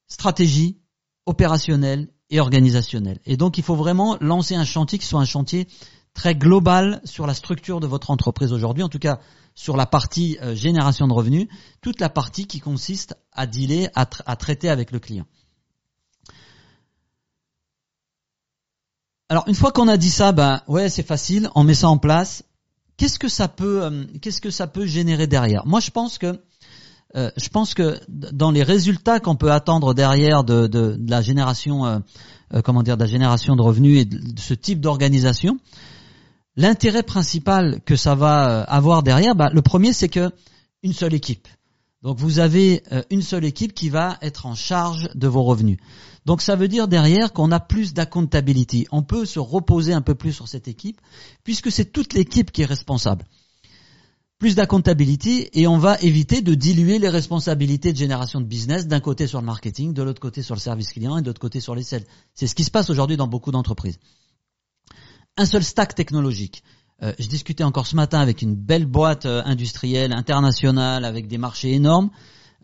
Stratégie, 0.09 0.77
opérationnelle 1.25 2.11
et 2.29 2.39
organisationnelle. 2.39 3.19
Et 3.25 3.39
donc 3.39 3.57
il 3.57 3.65
faut 3.65 3.77
vraiment 3.77 4.19
lancer 4.21 4.55
un 4.55 4.67
chantier 4.67 4.99
qui 4.99 5.07
soit 5.07 5.21
un 5.21 5.25
chantier 5.25 5.69
très 6.13 6.35
global 6.35 7.01
sur 7.05 7.27
la 7.27 7.33
structure 7.33 7.81
de 7.81 7.87
votre 7.87 8.11
entreprise 8.11 8.53
aujourd'hui, 8.53 8.83
en 8.83 8.91
tout 8.91 8.99
cas 8.99 9.21
sur 9.55 9.79
la 9.79 9.87
partie 9.87 10.37
euh, 10.43 10.55
génération 10.55 11.09
de 11.09 11.15
revenus, 11.15 11.49
toute 11.81 11.99
la 11.99 12.11
partie 12.11 12.47
qui 12.47 12.61
consiste 12.61 13.15
à 13.33 13.47
dealer, 13.47 13.89
à 13.95 14.37
traiter 14.37 14.69
avec 14.69 14.93
le 14.93 14.99
client. 14.99 15.25
Alors 19.31 19.45
une 19.47 19.55
fois 19.55 19.73
qu'on 19.73 19.89
a 19.89 19.99
dit 19.99 20.11
ça, 20.11 20.33
ben 20.33 20.63
ouais 20.69 20.89
c'est 20.89 21.07
facile, 21.07 21.51
on 21.55 21.63
met 21.63 21.75
ça 21.75 21.89
en 21.89 21.99
place. 21.99 22.45
Qu'est-ce 22.97 23.19
que 23.19 23.29
ça 23.29 23.47
peut, 23.47 23.85
euh, 23.85 24.05
qu'est-ce 24.23 24.41
que 24.41 24.51
ça 24.51 24.67
peut 24.67 24.87
générer 24.87 25.27
derrière? 25.27 25.67
Moi 25.67 25.81
je 25.81 25.91
pense 25.91 26.17
que, 26.17 26.41
euh, 27.15 27.31
je 27.37 27.49
pense 27.51 27.75
que 27.75 28.01
dans 28.09 28.51
les 28.51 28.63
résultats 28.63 29.21
qu'on 29.21 29.37
peut 29.37 29.53
attendre 29.53 29.93
derrière 29.93 30.45
de, 30.45 30.67
de, 30.67 30.99
la 31.07 31.21
génération, 31.21 31.85
euh, 31.85 31.99
comment 32.65 32.83
dire, 32.83 32.97
de 32.97 33.03
la 33.03 33.09
génération 33.09 33.55
de 33.55 33.63
revenus 33.63 34.01
et 34.01 34.05
de, 34.07 34.41
ce 34.41 34.55
type 34.55 34.81
d'organisation, 34.81 35.59
l'intérêt 36.57 37.03
principal 37.03 37.81
que 37.85 37.97
ça 37.97 38.15
va 38.15 38.63
avoir 38.63 39.03
derrière, 39.03 39.35
ben, 39.35 39.51
le 39.53 39.61
premier 39.61 39.93
c'est 39.93 40.09
que 40.09 40.31
une 40.83 40.95
seule 40.95 41.13
équipe. 41.13 41.49
Donc 42.03 42.19
vous 42.19 42.39
avez 42.39 42.83
une 43.11 43.23
seule 43.23 43.45
équipe 43.45 43.75
qui 43.75 43.89
va 43.89 44.19
être 44.23 44.47
en 44.47 44.55
charge 44.55 45.09
de 45.15 45.27
vos 45.27 45.43
revenus. 45.43 45.79
Donc 46.27 46.43
ça 46.43 46.57
veut 46.57 46.69
dire 46.69 46.89
derrière 46.89 47.33
qu'on 47.33 47.51
a 47.51 47.59
plus 47.59 47.95
d'accountability. 47.95 48.87
On 48.93 49.03
peut 49.03 49.25
se 49.25 49.39
reposer 49.39 49.93
un 49.93 50.03
peu 50.03 50.15
plus 50.15 50.33
sur 50.33 50.47
cette 50.47 50.69
équipe, 50.69 51.01
puisque 51.43 51.73
c'est 51.73 51.87
toute 51.87 52.13
l'équipe 52.15 52.53
qui 52.53 52.63
est 52.63 52.67
responsable. 52.67 53.25
Plus 54.39 54.55
d'accountability 54.55 55.49
et 55.53 55.67
on 55.67 55.79
va 55.79 55.99
éviter 56.01 56.43
de 56.43 56.55
diluer 56.55 57.01
les 57.01 57.09
responsabilités 57.09 57.93
de 57.93 57.97
génération 57.97 58.41
de 58.41 58.47
business 58.47 58.87
d'un 58.87 59.01
côté 59.01 59.27
sur 59.27 59.41
le 59.41 59.47
marketing, 59.47 59.93
de 59.93 60.03
l'autre 60.03 60.21
côté 60.21 60.43
sur 60.43 60.55
le 60.55 60.61
service 60.61 60.93
client 60.93 61.19
et 61.19 61.23
de 61.23 61.27
l'autre 61.27 61.41
côté 61.41 61.59
sur 61.59 61.75
les 61.75 61.83
sales. 61.83 62.05
C'est 62.35 62.47
ce 62.47 62.55
qui 62.55 62.63
se 62.63 62.71
passe 62.71 62.91
aujourd'hui 62.91 63.17
dans 63.17 63.27
beaucoup 63.27 63.51
d'entreprises. 63.51 63.99
Un 65.37 65.47
seul 65.47 65.65
stack 65.65 65.97
technologique. 65.97 66.63
Euh, 67.03 67.13
je 67.19 67.29
discutais 67.29 67.65
encore 67.65 67.87
ce 67.87 67.95
matin 67.95 68.19
avec 68.19 68.43
une 68.43 68.57
belle 68.57 68.87
boîte 68.87 69.25
euh, 69.25 69.43
industrielle 69.45 70.13
internationale 70.13 71.05
avec 71.05 71.29
des 71.29 71.39
marchés 71.39 71.73
énormes. 71.73 72.11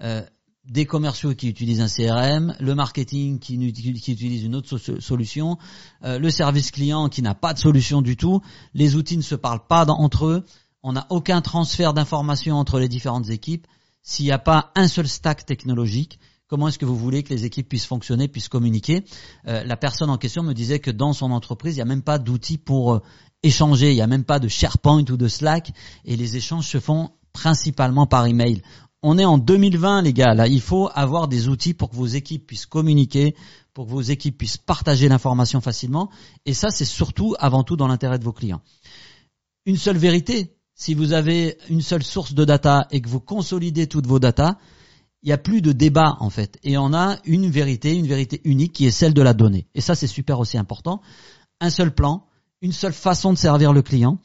Euh, 0.02 0.22
des 0.64 0.86
commerciaux 0.86 1.34
qui 1.34 1.48
utilisent 1.48 1.82
un 1.82 1.88
CRM, 1.88 2.54
le 2.58 2.74
marketing 2.74 3.38
qui, 3.38 3.56
utilise 3.56 4.44
une 4.44 4.54
autre 4.54 4.78
solution, 4.78 5.58
le 6.02 6.30
service 6.30 6.70
client 6.70 7.10
qui 7.10 7.20
n'a 7.20 7.34
pas 7.34 7.52
de 7.52 7.58
solution 7.58 8.00
du 8.00 8.16
tout, 8.16 8.40
les 8.72 8.96
outils 8.96 9.18
ne 9.18 9.22
se 9.22 9.34
parlent 9.34 9.66
pas 9.68 9.84
entre 9.90 10.24
eux, 10.24 10.44
on 10.82 10.92
n'a 10.92 11.06
aucun 11.10 11.42
transfert 11.42 11.92
d'informations 11.92 12.56
entre 12.56 12.78
les 12.78 12.88
différentes 12.88 13.28
équipes. 13.28 13.66
S'il 14.02 14.24
n'y 14.24 14.32
a 14.32 14.38
pas 14.38 14.72
un 14.74 14.88
seul 14.88 15.06
stack 15.06 15.44
technologique, 15.44 16.18
comment 16.46 16.68
est-ce 16.68 16.78
que 16.78 16.86
vous 16.86 16.96
voulez 16.96 17.22
que 17.22 17.34
les 17.34 17.44
équipes 17.44 17.68
puissent 17.68 17.84
fonctionner, 17.84 18.26
puissent 18.26 18.48
communiquer? 18.48 19.04
La 19.44 19.76
personne 19.76 20.08
en 20.08 20.16
question 20.16 20.42
me 20.42 20.54
disait 20.54 20.78
que 20.78 20.90
dans 20.90 21.12
son 21.12 21.30
entreprise, 21.30 21.74
il 21.74 21.80
n'y 21.80 21.82
a 21.82 21.84
même 21.84 22.00
pas 22.00 22.16
d'outils 22.18 22.56
pour 22.56 23.02
échanger, 23.44 23.92
il 23.92 23.94
n'y 23.94 24.00
a 24.00 24.06
même 24.06 24.24
pas 24.24 24.40
de 24.40 24.48
SharePoint 24.48 25.04
ou 25.10 25.16
de 25.16 25.28
Slack, 25.28 25.72
et 26.04 26.16
les 26.16 26.36
échanges 26.36 26.66
se 26.66 26.80
font 26.80 27.10
principalement 27.32 28.06
par 28.06 28.26
email 28.26 28.62
on 29.06 29.18
est 29.18 29.24
en 29.26 29.36
2020, 29.36 30.00
les 30.00 30.14
gars. 30.14 30.32
Là, 30.32 30.48
il 30.48 30.62
faut 30.62 30.88
avoir 30.94 31.28
des 31.28 31.48
outils 31.48 31.74
pour 31.74 31.90
que 31.90 31.94
vos 31.94 32.06
équipes 32.06 32.46
puissent 32.46 32.64
communiquer, 32.64 33.36
pour 33.74 33.84
que 33.84 33.90
vos 33.90 34.00
équipes 34.00 34.38
puissent 34.38 34.56
partager 34.56 35.10
l'information 35.10 35.60
facilement. 35.60 36.08
Et 36.46 36.54
ça, 36.54 36.70
c'est 36.70 36.86
surtout, 36.86 37.34
avant 37.38 37.64
tout, 37.64 37.76
dans 37.76 37.86
l'intérêt 37.86 38.18
de 38.18 38.24
vos 38.24 38.32
clients. 38.32 38.62
Une 39.66 39.76
seule 39.76 39.98
vérité. 39.98 40.56
Si 40.74 40.94
vous 40.94 41.12
avez 41.12 41.58
une 41.68 41.82
seule 41.82 42.02
source 42.02 42.32
de 42.32 42.46
data 42.46 42.88
et 42.90 43.02
que 43.02 43.08
vous 43.10 43.20
consolidez 43.20 43.86
toutes 43.88 44.06
vos 44.06 44.18
data, 44.18 44.58
il 45.22 45.26
n'y 45.26 45.32
a 45.32 45.38
plus 45.38 45.60
de 45.60 45.72
débat 45.72 46.16
en 46.18 46.30
fait. 46.30 46.58
Et 46.64 46.78
on 46.78 46.94
a 46.94 47.18
une 47.26 47.50
vérité, 47.50 47.94
une 47.94 48.06
vérité 48.06 48.40
unique 48.44 48.72
qui 48.72 48.86
est 48.86 48.90
celle 48.90 49.12
de 49.12 49.22
la 49.22 49.34
donnée. 49.34 49.66
Et 49.74 49.82
ça, 49.82 49.94
c'est 49.94 50.06
super 50.06 50.40
aussi 50.40 50.56
important. 50.56 51.02
Un 51.60 51.70
seul 51.70 51.94
plan, 51.94 52.26
une 52.64 52.72
seule 52.72 52.94
façon 52.94 53.34
de 53.34 53.38
servir 53.38 53.74
le 53.74 53.82
client. 53.82 54.18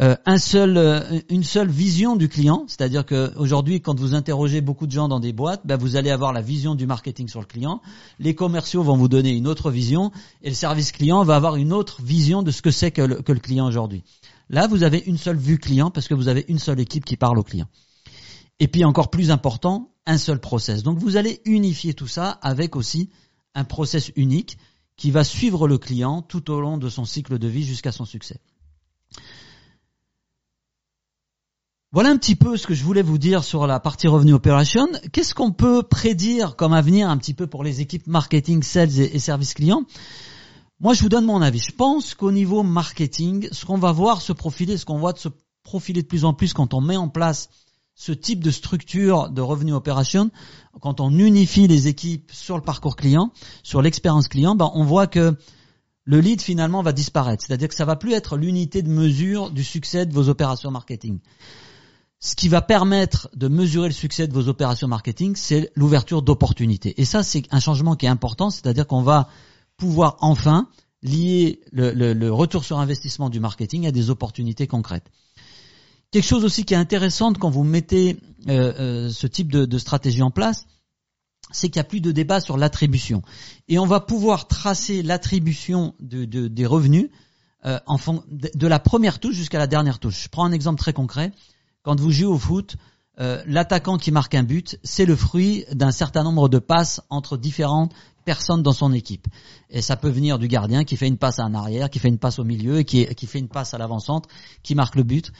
Euh, 0.00 0.14
euh, 0.28 1.20
une 1.30 1.42
seule 1.42 1.70
vision 1.70 2.16
du 2.16 2.28
client, 2.28 2.66
c'est-à-dire 2.68 3.04
que 3.04 3.32
aujourd'hui, 3.36 3.80
quand 3.80 3.98
vous 3.98 4.14
interrogez 4.14 4.60
beaucoup 4.60 4.86
de 4.86 4.92
gens 4.92 5.08
dans 5.08 5.20
des 5.20 5.32
boîtes, 5.32 5.62
ben, 5.64 5.76
vous 5.76 5.96
allez 5.96 6.10
avoir 6.10 6.34
la 6.34 6.42
vision 6.42 6.74
du 6.74 6.86
marketing 6.86 7.28
sur 7.28 7.40
le 7.40 7.46
client. 7.46 7.80
Les 8.20 8.34
commerciaux 8.34 8.82
vont 8.82 8.96
vous 8.96 9.08
donner 9.08 9.30
une 9.30 9.48
autre 9.48 9.70
vision 9.70 10.12
et 10.42 10.50
le 10.50 10.54
service 10.54 10.92
client 10.92 11.24
va 11.24 11.34
avoir 11.34 11.56
une 11.56 11.72
autre 11.72 12.02
vision 12.02 12.42
de 12.42 12.50
ce 12.50 12.60
que 12.60 12.70
c'est 12.70 12.90
que 12.90 13.22
que 13.22 13.32
le 13.32 13.40
client 13.40 13.66
aujourd'hui. 13.66 14.04
Là, 14.50 14.66
vous 14.66 14.82
avez 14.82 15.02
une 15.06 15.18
seule 15.18 15.38
vue 15.38 15.58
client 15.58 15.90
parce 15.90 16.08
que 16.08 16.14
vous 16.14 16.28
avez 16.28 16.44
une 16.48 16.58
seule 16.58 16.80
équipe 16.80 17.06
qui 17.06 17.16
parle 17.16 17.38
au 17.38 17.42
client. 17.42 17.68
Et 18.60 18.68
puis 18.68 18.84
encore 18.84 19.08
plus 19.08 19.30
important, 19.30 19.94
un 20.04 20.18
seul 20.18 20.40
process. 20.40 20.82
Donc 20.82 20.98
vous 20.98 21.16
allez 21.16 21.40
unifier 21.46 21.94
tout 21.94 22.06
ça 22.06 22.38
avec 22.42 22.76
aussi 22.76 23.08
un 23.54 23.64
process 23.64 24.12
unique 24.14 24.58
qui 24.98 25.10
va 25.10 25.24
suivre 25.24 25.66
le 25.66 25.78
client 25.78 26.20
tout 26.20 26.50
au 26.50 26.60
long 26.60 26.76
de 26.76 26.90
son 26.90 27.06
cycle 27.06 27.38
de 27.38 27.48
vie 27.48 27.64
jusqu'à 27.64 27.92
son 27.92 28.04
succès. 28.04 28.40
Voilà 31.90 32.10
un 32.10 32.18
petit 32.18 32.36
peu 32.36 32.58
ce 32.58 32.66
que 32.66 32.74
je 32.74 32.84
voulais 32.84 33.00
vous 33.00 33.16
dire 33.16 33.42
sur 33.44 33.66
la 33.66 33.80
partie 33.80 34.08
revenu 34.08 34.34
operation. 34.34 34.86
Qu'est-ce 35.12 35.34
qu'on 35.34 35.52
peut 35.52 35.82
prédire 35.82 36.54
comme 36.56 36.74
avenir 36.74 37.08
un 37.08 37.16
petit 37.16 37.32
peu 37.32 37.46
pour 37.46 37.64
les 37.64 37.80
équipes 37.80 38.06
marketing, 38.06 38.62
sales 38.62 39.00
et, 39.00 39.18
services 39.18 39.54
clients? 39.54 39.84
Moi, 40.80 40.92
je 40.92 41.02
vous 41.02 41.08
donne 41.08 41.24
mon 41.24 41.40
avis. 41.40 41.60
Je 41.60 41.72
pense 41.72 42.14
qu'au 42.14 42.30
niveau 42.30 42.62
marketing, 42.62 43.48
ce 43.52 43.64
qu'on 43.64 43.78
va 43.78 43.92
voir 43.92 44.20
se 44.20 44.34
profiler, 44.34 44.76
ce 44.76 44.84
qu'on 44.84 44.98
voit 44.98 45.16
se 45.16 45.30
profiler 45.62 46.02
de 46.02 46.06
plus 46.06 46.26
en 46.26 46.34
plus 46.34 46.52
quand 46.52 46.74
on 46.74 46.82
met 46.82 46.96
en 46.96 47.08
place 47.08 47.48
ce 47.98 48.12
type 48.12 48.44
de 48.44 48.52
structure 48.52 49.28
de 49.28 49.42
revenu 49.42 49.72
operation, 49.72 50.30
quand 50.80 51.00
on 51.00 51.10
unifie 51.18 51.66
les 51.66 51.88
équipes 51.88 52.30
sur 52.32 52.56
le 52.56 52.62
parcours 52.62 52.94
client, 52.94 53.32
sur 53.64 53.82
l'expérience 53.82 54.28
client, 54.28 54.54
ben 54.54 54.70
on 54.74 54.84
voit 54.84 55.08
que 55.08 55.36
le 56.04 56.20
lead 56.20 56.40
finalement 56.40 56.80
va 56.80 56.92
disparaître. 56.92 57.44
C'est-à-dire 57.44 57.66
que 57.66 57.74
ça 57.74 57.84
va 57.84 57.96
plus 57.96 58.12
être 58.12 58.36
l'unité 58.36 58.82
de 58.82 58.88
mesure 58.88 59.50
du 59.50 59.64
succès 59.64 60.06
de 60.06 60.14
vos 60.14 60.28
opérations 60.28 60.70
marketing. 60.70 61.18
Ce 62.20 62.36
qui 62.36 62.48
va 62.48 62.62
permettre 62.62 63.30
de 63.34 63.48
mesurer 63.48 63.88
le 63.88 63.94
succès 63.94 64.28
de 64.28 64.32
vos 64.32 64.48
opérations 64.48 64.86
marketing, 64.86 65.34
c'est 65.34 65.72
l'ouverture 65.74 66.22
d'opportunités. 66.22 67.00
Et 67.00 67.04
ça, 67.04 67.24
c'est 67.24 67.42
un 67.50 67.60
changement 67.60 67.96
qui 67.96 68.06
est 68.06 68.10
important, 68.10 68.50
c'est-à-dire 68.50 68.86
qu'on 68.86 69.02
va 69.02 69.28
pouvoir 69.76 70.18
enfin 70.20 70.68
lier 71.02 71.60
le, 71.72 72.30
retour 72.30 72.64
sur 72.64 72.78
investissement 72.78 73.28
du 73.28 73.40
marketing 73.40 73.88
à 73.88 73.90
des 73.90 74.08
opportunités 74.08 74.68
concrètes. 74.68 75.10
Quelque 76.10 76.26
chose 76.26 76.44
aussi 76.44 76.64
qui 76.64 76.74
est 76.74 76.78
intéressant 76.78 77.32
quand 77.34 77.50
vous 77.50 77.64
mettez 77.64 78.18
euh, 78.48 78.72
euh, 78.78 79.10
ce 79.10 79.26
type 79.26 79.52
de, 79.52 79.78
stratégie 79.78 80.22
en 80.22 80.30
place, 80.30 80.66
c'est 81.50 81.68
qu'il 81.68 81.80
n'y 81.80 81.86
a 81.86 81.88
plus 81.88 82.00
de 82.00 82.12
débat 82.12 82.40
sur 82.40 82.56
l'attribution. 82.56 83.22
Et 83.68 83.78
on 83.78 83.86
va 83.86 84.00
pouvoir 84.00 84.48
tracer 84.48 85.02
l'attribution 85.02 85.94
des 86.00 86.66
revenus 86.66 87.08
euh, 87.66 87.80
en 87.86 87.98
de 88.30 88.66
la 88.66 88.78
première 88.78 89.18
touche 89.18 89.34
jusqu'à 89.34 89.58
la 89.58 89.66
dernière 89.66 89.98
touche. 89.98 90.24
Je 90.24 90.28
prends 90.28 90.44
un 90.44 90.52
exemple 90.52 90.78
très 90.78 90.92
concret. 90.92 91.32
Quand 91.82 91.98
vous 91.98 92.10
jouez 92.10 92.26
au 92.26 92.38
foot, 92.38 92.76
euh, 93.20 93.42
l'attaquant 93.46 93.98
qui 93.98 94.12
marque 94.12 94.34
un 94.34 94.44
but, 94.44 94.78
c'est 94.84 95.06
le 95.06 95.16
fruit 95.16 95.64
d'un 95.72 95.90
certain 95.90 96.22
nombre 96.22 96.48
de 96.48 96.58
passes 96.58 97.00
entre 97.10 97.36
différentes 97.36 97.92
personnes 98.24 98.62
dans 98.62 98.72
son 98.72 98.92
équipe. 98.92 99.26
Et 99.70 99.82
ça 99.82 99.96
peut 99.96 100.08
venir 100.08 100.38
du 100.38 100.46
gardien 100.46 100.84
qui 100.84 100.96
fait 100.96 101.08
une 101.08 101.18
passe 101.18 101.40
à 101.40 101.44
un 101.44 101.54
arrière, 101.54 101.90
qui 101.90 101.98
fait 101.98 102.08
une 102.08 102.18
passe 102.18 102.38
au 102.38 102.44
milieu, 102.44 102.78
et 102.78 102.84
qui, 102.84 103.06
qui 103.14 103.26
fait 103.26 103.40
une 103.40 103.48
passe 103.48 103.74
à 103.74 103.78
l'avant-centre, 103.78 104.28
qui 104.62 104.74
marque 104.74 104.94
le 104.94 105.02
but. 105.02 105.32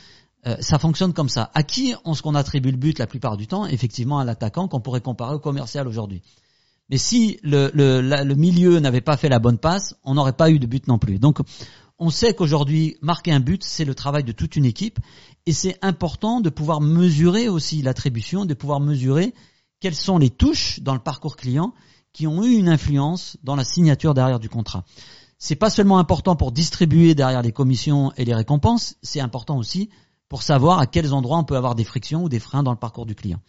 Euh, 0.47 0.57
ça 0.61 0.79
fonctionne 0.79 1.13
comme 1.13 1.29
ça. 1.29 1.51
À 1.55 1.63
qui 1.63 1.91
est-ce 1.91 2.23
qu'on 2.23 2.35
attribue 2.35 2.71
le 2.71 2.77
but 2.77 2.99
la 2.99 3.07
plupart 3.07 3.37
du 3.37 3.47
temps? 3.47 3.67
Effectivement 3.67 4.19
à 4.19 4.25
l'attaquant 4.25 4.69
qu'on 4.69 4.81
pourrait 4.81 5.01
comparer 5.01 5.35
au 5.35 5.41
commercial 5.41 5.89
aujourd'hui. 5.89 6.23
Mais 6.91 6.99
si 6.99 7.39
le, 7.43 7.71
le, 7.75 8.01
le 8.01 8.35
milieu 8.35 8.79
n'avait 8.81 9.01
pas 9.01 9.17
fait 9.17 9.29
la 9.29 9.41
bonne 9.41 9.59
passe, 9.59 9.95
on 10.05 10.15
n'aurait 10.15 10.33
pas 10.33 10.51
eu 10.51 10.59
de 10.59 10.67
but 10.67 10.87
non 10.87 10.99
plus. 10.99 11.19
Donc 11.19 11.41
on 11.99 12.11
sait 12.11 12.35
qu'aujourd'hui, 12.35 12.97
marquer 13.03 13.33
un 13.33 13.41
but, 13.41 13.65
c'est 13.65 13.85
le 13.85 13.95
travail 13.95 14.23
de 14.23 14.33
toute 14.33 14.55
une 14.55 14.65
équipe, 14.65 15.01
et 15.47 15.53
c'est 15.53 15.77
important 15.83 16.41
de 16.41 16.49
pouvoir 16.49 16.81
mesurer 16.81 17.49
aussi 17.49 17.83
l'attribution, 17.83 18.45
de 18.45 18.55
pouvoir 18.55 18.79
mesurer 18.79 19.35
quelles 19.81 19.97
sont 19.97 20.19
les 20.19 20.31
touches 20.31 20.81
dans 20.81 20.95
le 20.95 21.01
parcours 21.01 21.37
client 21.37 21.75
qui 22.13 22.27
ont 22.27 22.45
eu 22.45 22.55
une 22.55 22.69
influence 22.69 23.37
dans 23.43 23.57
la 23.57 23.65
signature 23.65 24.15
derrière 24.15 24.39
du 24.39 24.49
contrat. 24.49 24.85
C'est 25.39 25.57
pas 25.57 25.71
seulement 25.71 25.99
important 25.99 26.37
pour 26.37 26.53
distribuer 26.53 27.15
derrière 27.15 27.43
les 27.43 27.53
commissions 27.53 28.13
et 28.17 28.25
les 28.25 28.35
récompenses, 28.35 28.97
c'est 29.03 29.21
important 29.21 29.59
aussi 29.59 29.91
pour 30.29 30.43
savoir 30.43 30.79
à 30.79 30.87
quels 30.87 31.13
endroits 31.13 31.39
on 31.39 31.45
peut 31.45 31.57
avoir 31.57 31.75
des 31.75 31.85
frictions 31.85 32.25
ou 32.25 32.29
des 32.29 32.39
freins 32.39 32.63
dans 32.63 32.73
le 32.73 32.79
parcours 32.79 33.07
du 33.07 33.15
client. 33.15 33.41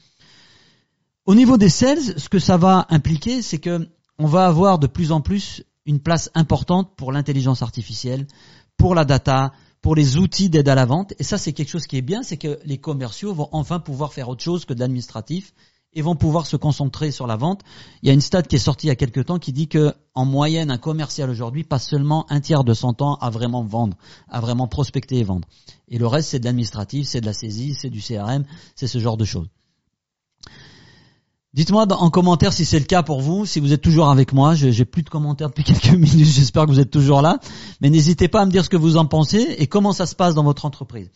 Au 1.26 1.36
niveau 1.36 1.58
des 1.58 1.70
sales, 1.70 2.20
ce 2.20 2.30
que 2.30 2.40
ça 2.40 2.58
va 2.58 2.88
impliquer, 2.90 3.42
c'est 3.42 3.60
que 3.60 3.88
on 4.18 4.26
va 4.26 4.48
avoir 4.48 4.80
de 4.80 4.88
plus 4.88 5.12
en 5.12 5.22
plus 5.22 5.64
une 5.86 6.00
place 6.00 6.30
importante 6.36 6.96
pour 6.96 7.12
l'intelligence 7.12 7.62
artificielle, 7.62 8.28
pour 8.78 8.96
la 8.96 9.06
data, 9.06 9.54
pour 9.82 9.96
les 9.96 10.18
outils 10.18 10.50
d'aide 10.50 10.68
à 10.70 10.76
la 10.76 10.86
vente. 10.86 11.14
Et 11.20 11.24
ça, 11.24 11.38
c'est 11.38 11.54
quelque 11.54 11.70
chose 11.70 11.88
qui 11.88 11.98
est 11.98 12.02
bien, 12.02 12.24
c'est 12.24 12.38
que 12.38 12.60
les 12.66 12.78
commerciaux 12.78 13.34
vont 13.34 13.50
enfin 13.52 13.80
pouvoir 13.80 14.14
faire 14.14 14.30
autre 14.30 14.44
chose 14.44 14.66
que 14.66 14.74
de 14.74 14.80
l'administratif 14.80 15.54
et 15.94 16.02
vont 16.02 16.16
pouvoir 16.16 16.46
se 16.46 16.56
concentrer 16.56 17.12
sur 17.12 17.28
la 17.28 17.36
vente. 17.36 17.62
Il 18.02 18.08
y 18.08 18.10
a 18.10 18.14
une 18.14 18.22
stat 18.22 18.44
qui 18.44 18.56
est 18.56 18.60
sortie 18.60 18.88
il 18.88 18.90
y 18.90 18.92
a 18.92 18.96
quelques 18.96 19.26
temps 19.26 19.40
qui 19.40 19.54
dit 19.54 19.68
que, 19.68 19.94
en 20.14 20.26
moyenne, 20.26 20.72
un 20.72 20.78
commercial 20.78 21.30
aujourd'hui 21.30 21.64
passe 21.64 21.88
seulement 21.88 22.26
un 22.30 22.40
tiers 22.40 22.64
de 22.64 22.74
son 22.74 22.94
temps 22.94 23.16
à 23.16 23.30
vraiment 23.30 23.64
vendre, 23.64 23.98
à 24.30 24.40
vraiment 24.40 24.68
prospecter 24.68 25.18
et 25.18 25.24
vendre. 25.24 25.48
Et 25.88 25.98
le 25.98 26.08
reste, 26.08 26.30
c'est 26.30 26.40
de 26.40 26.46
l'administratif, 26.46 27.08
c'est 27.08 27.22
de 27.22 27.26
la 27.26 27.34
saisie, 27.34 27.74
c'est 27.74 27.90
du 27.90 28.02
CRM, 28.02 28.46
c'est 28.76 28.88
ce 28.88 29.00
genre 29.00 29.18
de 29.18 29.26
choses. 29.26 29.48
Dites-moi 31.56 31.88
en 31.92 32.12
commentaire 32.12 32.54
si 32.54 32.64
c'est 32.64 32.78
le 32.78 32.86
cas 32.86 33.02
pour 33.02 33.22
vous, 33.22 33.48
si 33.48 33.60
vous 33.60 33.74
êtes 33.74 33.82
toujours 33.82 34.10
avec 34.10 34.34
moi. 34.34 34.54
J'ai 34.54 34.86
plus 34.86 35.02
de 35.02 35.10
commentaires 35.10 35.50
depuis 35.50 35.64
quelques 35.66 35.96
minutes, 35.96 36.28
j'espère 36.28 36.66
que 36.66 36.72
vous 36.72 36.80
êtes 36.80 36.92
toujours 36.92 37.24
là. 37.24 37.40
Mais 37.82 37.90
n'hésitez 37.90 38.28
pas 38.28 38.42
à 38.42 38.46
me 38.46 38.52
dire 38.52 38.64
ce 38.64 38.70
que 38.70 38.78
vous 38.78 38.98
en 38.98 39.06
pensez 39.06 39.56
et 39.58 39.66
comment 39.66 39.92
ça 39.92 40.06
se 40.06 40.16
passe 40.16 40.36
dans 40.36 40.44
votre 40.44 40.66
entreprise. 40.66 41.10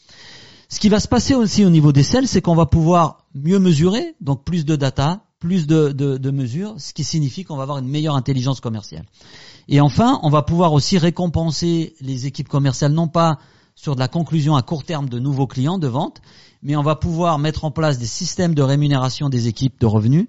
Ce 0.74 0.80
qui 0.80 0.90
va 0.90 1.00
se 1.00 1.08
passer 1.08 1.36
aussi 1.36 1.64
au 1.64 1.70
niveau 1.70 1.92
des 1.92 2.02
sales, 2.02 2.28
c'est 2.28 2.42
qu'on 2.42 2.56
va 2.56 2.66
pouvoir 2.66 3.28
mieux 3.36 3.60
mesurer, 3.60 4.16
donc 4.22 4.44
plus 4.44 4.66
de 4.66 4.76
data, 4.76 5.22
plus 5.38 5.68
de, 5.68 5.92
de 5.92 6.32
mesures, 6.32 6.74
ce 6.80 6.94
qui 6.94 7.04
signifie 7.04 7.44
qu'on 7.44 7.58
va 7.58 7.62
avoir 7.62 7.78
une 7.78 7.88
meilleure 7.88 8.16
intelligence 8.16 8.60
commerciale. 8.60 9.06
Et 9.68 9.82
enfin, 9.82 10.20
on 10.24 10.32
va 10.32 10.42
pouvoir 10.42 10.74
aussi 10.74 10.98
récompenser 10.98 11.94
les 12.02 12.26
équipes 12.26 12.48
commerciales, 12.48 12.92
non 12.92 13.08
pas 13.08 13.38
sur 13.76 13.94
de 13.94 14.00
la 14.00 14.08
conclusion 14.08 14.56
à 14.56 14.64
court 14.64 14.84
terme 14.84 15.10
de 15.10 15.20
nouveaux 15.20 15.46
clients 15.46 15.78
de 15.78 15.86
vente, 15.86 16.24
mais 16.64 16.76
on 16.76 16.82
va 16.82 16.96
pouvoir 16.96 17.38
mettre 17.38 17.66
en 17.66 17.70
place 17.70 18.00
des 18.00 18.08
systèmes 18.08 18.56
de 18.56 18.64
rémunération 18.64 19.30
des 19.30 19.48
équipes 19.48 19.80
de 19.80 19.86
revenus 19.86 20.26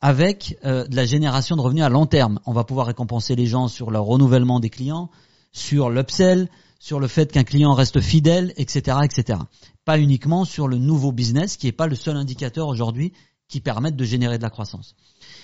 avec 0.00 0.58
euh, 0.64 0.84
de 0.88 0.96
la 0.96 1.04
génération 1.04 1.54
de 1.54 1.60
revenus 1.60 1.84
à 1.84 1.90
long 1.90 2.06
terme. 2.06 2.40
On 2.44 2.52
va 2.52 2.64
pouvoir 2.64 2.88
récompenser 2.88 3.36
les 3.36 3.46
gens 3.46 3.68
sur 3.68 3.92
le 3.92 4.00
renouvellement 4.00 4.58
des 4.58 4.68
clients, 4.68 5.10
sur 5.52 5.90
l'upsell, 5.90 6.48
sur 6.78 7.00
le 7.00 7.08
fait 7.08 7.32
qu'un 7.32 7.44
client 7.44 7.74
reste 7.74 8.00
fidèle, 8.00 8.52
etc., 8.56 8.98
etc. 9.04 9.38
Pas 9.84 9.98
uniquement 9.98 10.44
sur 10.44 10.68
le 10.68 10.78
nouveau 10.78 11.12
business, 11.12 11.56
qui 11.56 11.66
n'est 11.66 11.72
pas 11.72 11.86
le 11.86 11.96
seul 11.96 12.16
indicateur 12.16 12.68
aujourd'hui 12.68 13.12
qui 13.48 13.60
permette 13.60 13.96
de 13.96 14.04
générer 14.04 14.38
de 14.38 14.42
la 14.42 14.50
croissance. 14.50 14.94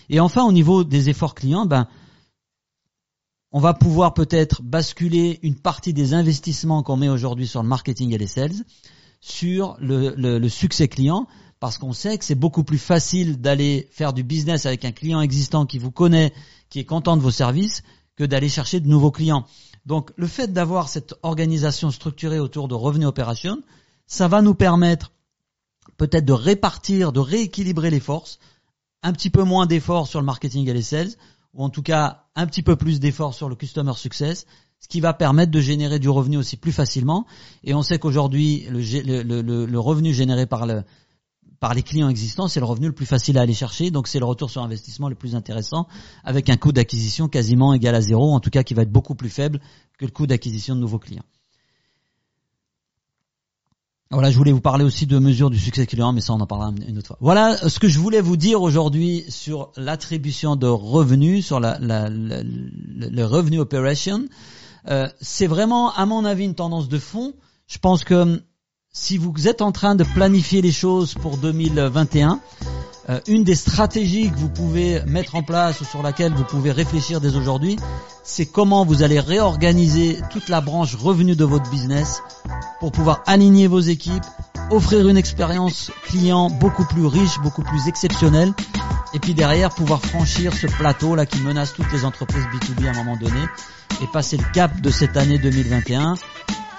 Et 0.09 0.21
enfin, 0.21 0.45
au 0.45 0.53
niveau 0.53 0.85
des 0.85 1.09
efforts 1.09 1.35
clients, 1.35 1.66
ben, 1.66 1.87
on 3.53 3.61
va 3.61 3.75
pouvoir 3.75 4.14
peut-être 4.14 4.62
basculer 4.62 5.38
une 5.42 5.57
partie 5.57 5.92
des 5.92 6.14
investissements 6.14 6.83
qu'on 6.83 6.97
met 6.97 7.09
aujourd'hui 7.09 7.47
sur 7.47 7.62
le 7.62 7.68
marketing 7.68 8.12
et 8.12 8.18
les 8.18 8.27
sales 8.27 8.64
sur 9.21 9.77
le, 9.79 10.49
succès 10.49 10.88
client 10.88 11.29
parce 11.61 11.79
qu'on 11.79 11.92
sait 11.92 12.18
que 12.18 12.25
c'est 12.25 12.35
beaucoup 12.35 12.64
plus 12.64 12.79
facile 12.79 13.40
d'aller 13.40 13.88
faire 13.92 14.12
du 14.12 14.25
business 14.25 14.66
avec 14.66 14.85
un 14.85 14.90
client 14.90 15.21
existant 15.21 15.64
qui 15.64 15.79
vous 15.79 15.92
connaît, 15.92 16.33
qui 16.71 16.81
est 16.81 16.85
content 16.85 17.16
de 17.16 17.23
vos 17.23 17.31
services, 17.31 17.83
que 18.16 18.25
d'aller 18.25 18.49
chercher 18.49 18.81
de 18.81 18.88
nouveaux 18.88 19.12
clients. 19.12 19.47
Donc 19.87 20.12
le 20.16 20.27
fait 20.27 20.53
d'avoir 20.53 20.88
cette 20.88 21.14
organisation 21.23 21.90
structurée 21.90 22.38
autour 22.38 22.68
de 22.68 22.75
revenus 22.75 23.09
opération, 23.09 23.62
ça 24.07 24.29
va 24.29 24.42
nous 24.42 24.55
permettre 24.55 25.12
peut-être 25.97 26.25
de 26.25 26.33
répartir, 26.33 27.12
de 27.12 27.21
rééquilibrer 27.21 27.90
les 27.90 28.01
forces, 28.01 28.38
un 29.03 29.12
petit 29.12 29.31
peu 29.31 29.42
moins 29.42 29.66
d'efforts 29.66 30.07
sur 30.07 30.21
le 30.21 30.27
marketing 30.27 30.68
et 30.68 30.73
les 30.73 30.83
sales, 30.83 31.11
ou 31.55 31.64
en 31.64 31.71
tout 31.71 31.83
cas 31.83 32.25
un 32.35 32.47
petit 32.47 32.62
peu 32.62 32.77
plus 32.77 33.01
d'efforts 33.01 33.35
sur 33.35 33.49
le 33.49 33.57
customer 33.57 33.95
success, 33.95 34.47
ce 34.79 34.88
qui 34.88 35.01
va 35.01 35.12
permettre 35.12 35.53
de 35.53 35.61
générer 35.61 35.99
du 35.99 36.09
revenu 36.09 36.37
aussi 36.37 36.57
plus 36.57 36.73
facilement. 36.73 37.27
Et 37.62 37.75
on 37.75 37.83
sait 37.83 37.99
qu'aujourd'hui, 37.99 38.66
le, 38.68 39.79
revenu 39.79 40.12
généré 40.12 40.47
par, 40.47 40.66
le, 40.66 40.83
par 41.62 41.75
les 41.75 41.85
clients 41.85 42.09
existants, 42.09 42.48
c'est 42.48 42.59
le 42.59 42.66
revenu 42.66 42.88
le 42.88 42.92
plus 42.92 43.07
facile 43.07 43.38
à 43.38 43.42
aller 43.42 43.55
chercher, 43.55 43.92
donc 43.92 44.09
c'est 44.09 44.18
le 44.18 44.25
retour 44.25 44.51
sur 44.51 44.64
investissement 44.64 45.09
le 45.09 45.14
plus 45.14 45.37
intéressant, 45.37 45.87
avec 46.25 46.51
un 46.51 46.57
coût 46.57 46.72
d'acquisition 46.72 47.29
quasiment 47.29 47.72
égal 47.72 47.94
à 47.94 48.01
zéro, 48.01 48.35
en 48.35 48.40
tout 48.40 48.51
cas 48.51 48.64
qui 48.64 48.75
va 48.75 48.83
être 48.83 48.90
beaucoup 48.90 49.14
plus 49.14 49.29
faible 49.29 49.61
que 49.96 50.05
le 50.05 50.11
coût 50.11 50.27
d'acquisition 50.27 50.75
de 50.75 50.81
nouveaux 50.81 50.98
clients. 50.98 51.22
Voilà, 54.11 54.33
je 54.33 54.37
voulais 54.37 54.51
vous 54.51 54.61
parler 54.61 54.85
aussi 54.85 55.07
de 55.07 55.16
mesures 55.20 55.51
du 55.51 55.59
succès 55.61 55.87
client, 55.87 56.12
mais 56.12 56.20
ça 56.20 56.33
on 56.33 56.40
en 56.40 56.48
parlera 56.48 56.75
une 56.88 56.98
autre 56.98 57.07
fois. 57.07 57.18
Voilà 57.20 57.57
ce 57.68 57.79
que 57.79 57.87
je 57.87 58.01
voulais 58.01 58.20
vous 58.20 58.37
dire 58.37 58.61
aujourd'hui 58.61 59.25
sur 59.29 59.70
l'attribution 59.77 60.57
de 60.57 60.66
revenus, 60.66 61.46
sur 61.46 61.61
la, 61.61 61.79
le 61.79 63.22
revenu 63.22 63.61
operation. 63.61 64.25
Euh, 64.88 65.09
c'est 65.20 65.46
vraiment, 65.46 65.92
à 65.92 66.07
mon 66.07 66.25
avis, 66.25 66.44
une 66.44 66.57
tendance 66.57 66.88
de 66.88 66.98
fond. 66.98 67.35
Je 67.68 67.79
pense 67.79 68.03
que 68.03 68.42
si 68.94 69.16
vous 69.16 69.48
êtes 69.48 69.62
en 69.62 69.72
train 69.72 69.94
de 69.94 70.05
planifier 70.05 70.61
les 70.61 70.70
choses 70.70 71.14
pour 71.14 71.38
2021, 71.38 72.40
euh, 73.09 73.20
une 73.26 73.42
des 73.42 73.55
stratégies 73.55 74.31
que 74.31 74.37
vous 74.37 74.50
pouvez 74.50 75.02
mettre 75.07 75.35
en 75.35 75.42
place 75.42 75.81
ou 75.81 75.85
sur 75.87 76.02
laquelle 76.02 76.35
vous 76.35 76.44
pouvez 76.44 76.72
réfléchir 76.72 77.18
dès 77.18 77.35
aujourd'hui, 77.35 77.76
c'est 78.22 78.44
comment 78.44 78.85
vous 78.85 79.02
allez 79.02 79.18
réorganiser 79.18 80.18
toute 80.31 80.50
la 80.50 80.61
branche 80.61 80.94
revenu 80.94 81.35
de 81.35 81.44
votre 81.46 81.70
business 81.70 82.22
pour 82.81 82.92
pouvoir 82.92 83.22
aligner 83.26 83.66
vos 83.66 83.81
équipes, 83.81 84.26
offrir 84.70 85.09
une 85.09 85.16
expérience 85.16 85.90
client 86.05 86.50
beaucoup 86.50 86.85
plus 86.85 87.07
riche, 87.07 87.40
beaucoup 87.42 87.62
plus 87.62 87.88
exceptionnelle, 87.88 88.52
et 89.14 89.18
puis 89.20 89.33
derrière 89.33 89.70
pouvoir 89.70 90.02
franchir 90.02 90.52
ce 90.52 90.66
plateau 90.66 91.14
là 91.14 91.24
qui 91.24 91.40
menace 91.40 91.72
toutes 91.72 91.90
les 91.92 92.05
entreprises 92.05 92.44
B2B 92.44 92.87
à 92.88 92.90
un 92.90 93.05
moment 93.05 93.16
donné 93.16 93.40
et 94.02 94.07
passer 94.12 94.37
le 94.37 94.44
cap 94.52 94.83
de 94.83 94.90
cette 94.90 95.16
année 95.16 95.38
2021. 95.38 96.14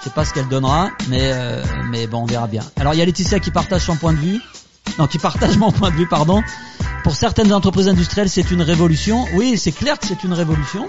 Je 0.04 0.10
sais 0.10 0.14
pas 0.14 0.26
ce 0.26 0.34
qu'elle 0.34 0.48
donnera, 0.48 0.90
mais 1.08 1.30
euh, 1.32 1.64
mais 1.90 2.06
bon, 2.06 2.18
on 2.18 2.26
verra 2.26 2.46
bien. 2.46 2.62
Alors 2.76 2.92
il 2.92 2.98
y 2.98 3.02
a 3.02 3.06
Laetitia 3.06 3.40
qui 3.40 3.50
partage 3.50 3.80
son 3.80 3.96
point 3.96 4.12
de 4.12 4.18
vue 4.18 4.40
non, 4.98 5.06
qui 5.06 5.18
partage 5.18 5.56
mon 5.56 5.72
point 5.72 5.90
de 5.90 5.96
vue, 5.96 6.06
pardon. 6.06 6.42
Pour 7.02 7.16
certaines 7.16 7.52
entreprises 7.52 7.88
industrielles, 7.88 8.30
c'est 8.30 8.50
une 8.50 8.62
révolution. 8.62 9.26
Oui, 9.34 9.58
c'est 9.58 9.72
clair 9.72 9.98
que 9.98 10.06
c'est 10.06 10.22
une 10.24 10.32
révolution. 10.32 10.88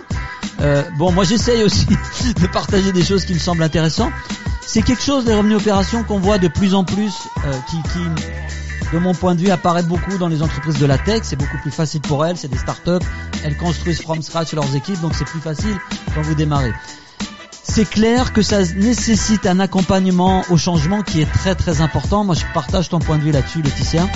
Euh, 0.61 0.83
bon, 0.97 1.11
moi 1.11 1.23
j'essaye 1.23 1.63
aussi 1.63 1.85
de 2.41 2.47
partager 2.47 2.91
des 2.91 3.03
choses 3.03 3.25
qui 3.25 3.33
me 3.33 3.39
semblent 3.39 3.63
intéressantes. 3.63 4.13
C'est 4.61 4.81
quelque 4.81 5.01
chose, 5.01 5.25
les 5.25 5.33
revenus 5.33 5.57
opérations, 5.57 6.03
qu'on 6.03 6.19
voit 6.19 6.37
de 6.37 6.47
plus 6.47 6.73
en 6.73 6.83
plus, 6.83 7.13
euh, 7.45 7.51
qui, 7.69 7.77
qui, 7.93 8.93
de 8.93 8.99
mon 8.99 9.13
point 9.13 9.35
de 9.35 9.41
vue, 9.41 9.49
apparaît 9.49 9.83
beaucoup 9.83 10.17
dans 10.17 10.27
les 10.27 10.41
entreprises 10.41 10.77
de 10.77 10.85
la 10.85 10.97
tech. 10.97 11.21
C'est 11.23 11.35
beaucoup 11.35 11.57
plus 11.61 11.71
facile 11.71 12.01
pour 12.01 12.25
elles, 12.25 12.37
c'est 12.37 12.47
des 12.47 12.57
startups, 12.57 13.05
elles 13.43 13.57
construisent 13.57 14.01
from 14.01 14.21
scratch 14.21 14.53
leurs 14.53 14.75
équipes, 14.75 14.99
donc 15.01 15.13
c'est 15.15 15.25
plus 15.25 15.41
facile 15.41 15.77
quand 16.13 16.21
vous 16.21 16.35
démarrez. 16.35 16.73
C'est 17.67 17.89
clair 17.89 18.31
que 18.31 18.41
ça 18.41 18.61
nécessite 18.75 19.45
un 19.45 19.59
accompagnement 19.59 20.43
au 20.49 20.57
changement 20.57 21.01
qui 21.01 21.21
est 21.21 21.31
très 21.31 21.55
très 21.55 21.81
important. 21.81 22.23
Moi, 22.23 22.35
je 22.35 22.45
partage 22.53 22.89
ton 22.89 22.99
point 22.99 23.17
de 23.17 23.23
vue 23.23 23.31
là-dessus, 23.31 23.61
Laetitia. 23.61 24.07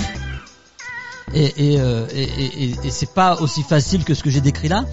Et, 1.34 1.74
et, 1.74 1.80
euh, 1.80 2.06
et, 2.12 2.22
et, 2.22 2.76
et 2.82 2.90
c'est 2.90 3.12
pas 3.12 3.36
aussi 3.36 3.62
facile 3.62 4.04
que 4.04 4.14
ce 4.14 4.22
que 4.22 4.30
j'ai 4.30 4.40
décrit 4.40 4.68
là. 4.68 4.84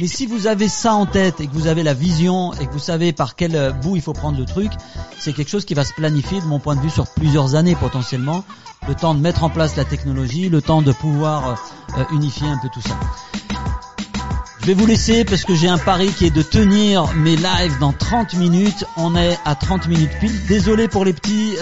Mais 0.00 0.06
si 0.08 0.26
vous 0.26 0.46
avez 0.46 0.68
ça 0.68 0.94
en 0.94 1.06
tête 1.06 1.40
et 1.40 1.46
que 1.46 1.52
vous 1.52 1.66
avez 1.66 1.82
la 1.82 1.94
vision 1.94 2.52
et 2.54 2.66
que 2.66 2.72
vous 2.72 2.78
savez 2.78 3.12
par 3.12 3.36
quel 3.36 3.54
euh, 3.54 3.70
bout 3.72 3.96
il 3.96 4.02
faut 4.02 4.12
prendre 4.12 4.38
le 4.38 4.44
truc, 4.44 4.72
c'est 5.18 5.32
quelque 5.32 5.50
chose 5.50 5.64
qui 5.64 5.74
va 5.74 5.84
se 5.84 5.92
planifier 5.92 6.40
de 6.40 6.46
mon 6.46 6.58
point 6.58 6.74
de 6.74 6.80
vue 6.80 6.90
sur 6.90 7.06
plusieurs 7.14 7.54
années 7.54 7.76
potentiellement. 7.76 8.44
Le 8.88 8.94
temps 8.94 9.14
de 9.14 9.20
mettre 9.20 9.44
en 9.44 9.50
place 9.50 9.76
la 9.76 9.84
technologie, 9.84 10.48
le 10.48 10.62
temps 10.62 10.82
de 10.82 10.92
pouvoir 10.92 11.48
euh, 11.48 11.54
euh, 11.98 12.04
unifier 12.12 12.48
un 12.48 12.58
peu 12.58 12.68
tout 12.72 12.82
ça. 12.82 12.98
Je 14.64 14.68
vais 14.68 14.80
vous 14.80 14.86
laisser 14.86 15.26
parce 15.26 15.44
que 15.44 15.54
j'ai 15.54 15.68
un 15.68 15.76
pari 15.76 16.08
qui 16.08 16.24
est 16.24 16.34
de 16.34 16.40
tenir 16.40 17.12
mes 17.16 17.36
lives 17.36 17.78
dans 17.80 17.92
30 17.92 18.32
minutes. 18.36 18.86
On 18.96 19.14
est 19.14 19.38
à 19.44 19.54
30 19.54 19.88
minutes 19.88 20.12
pile. 20.20 20.32
Désolé 20.46 20.88
pour 20.88 21.04
les 21.04 21.12
petits, 21.12 21.52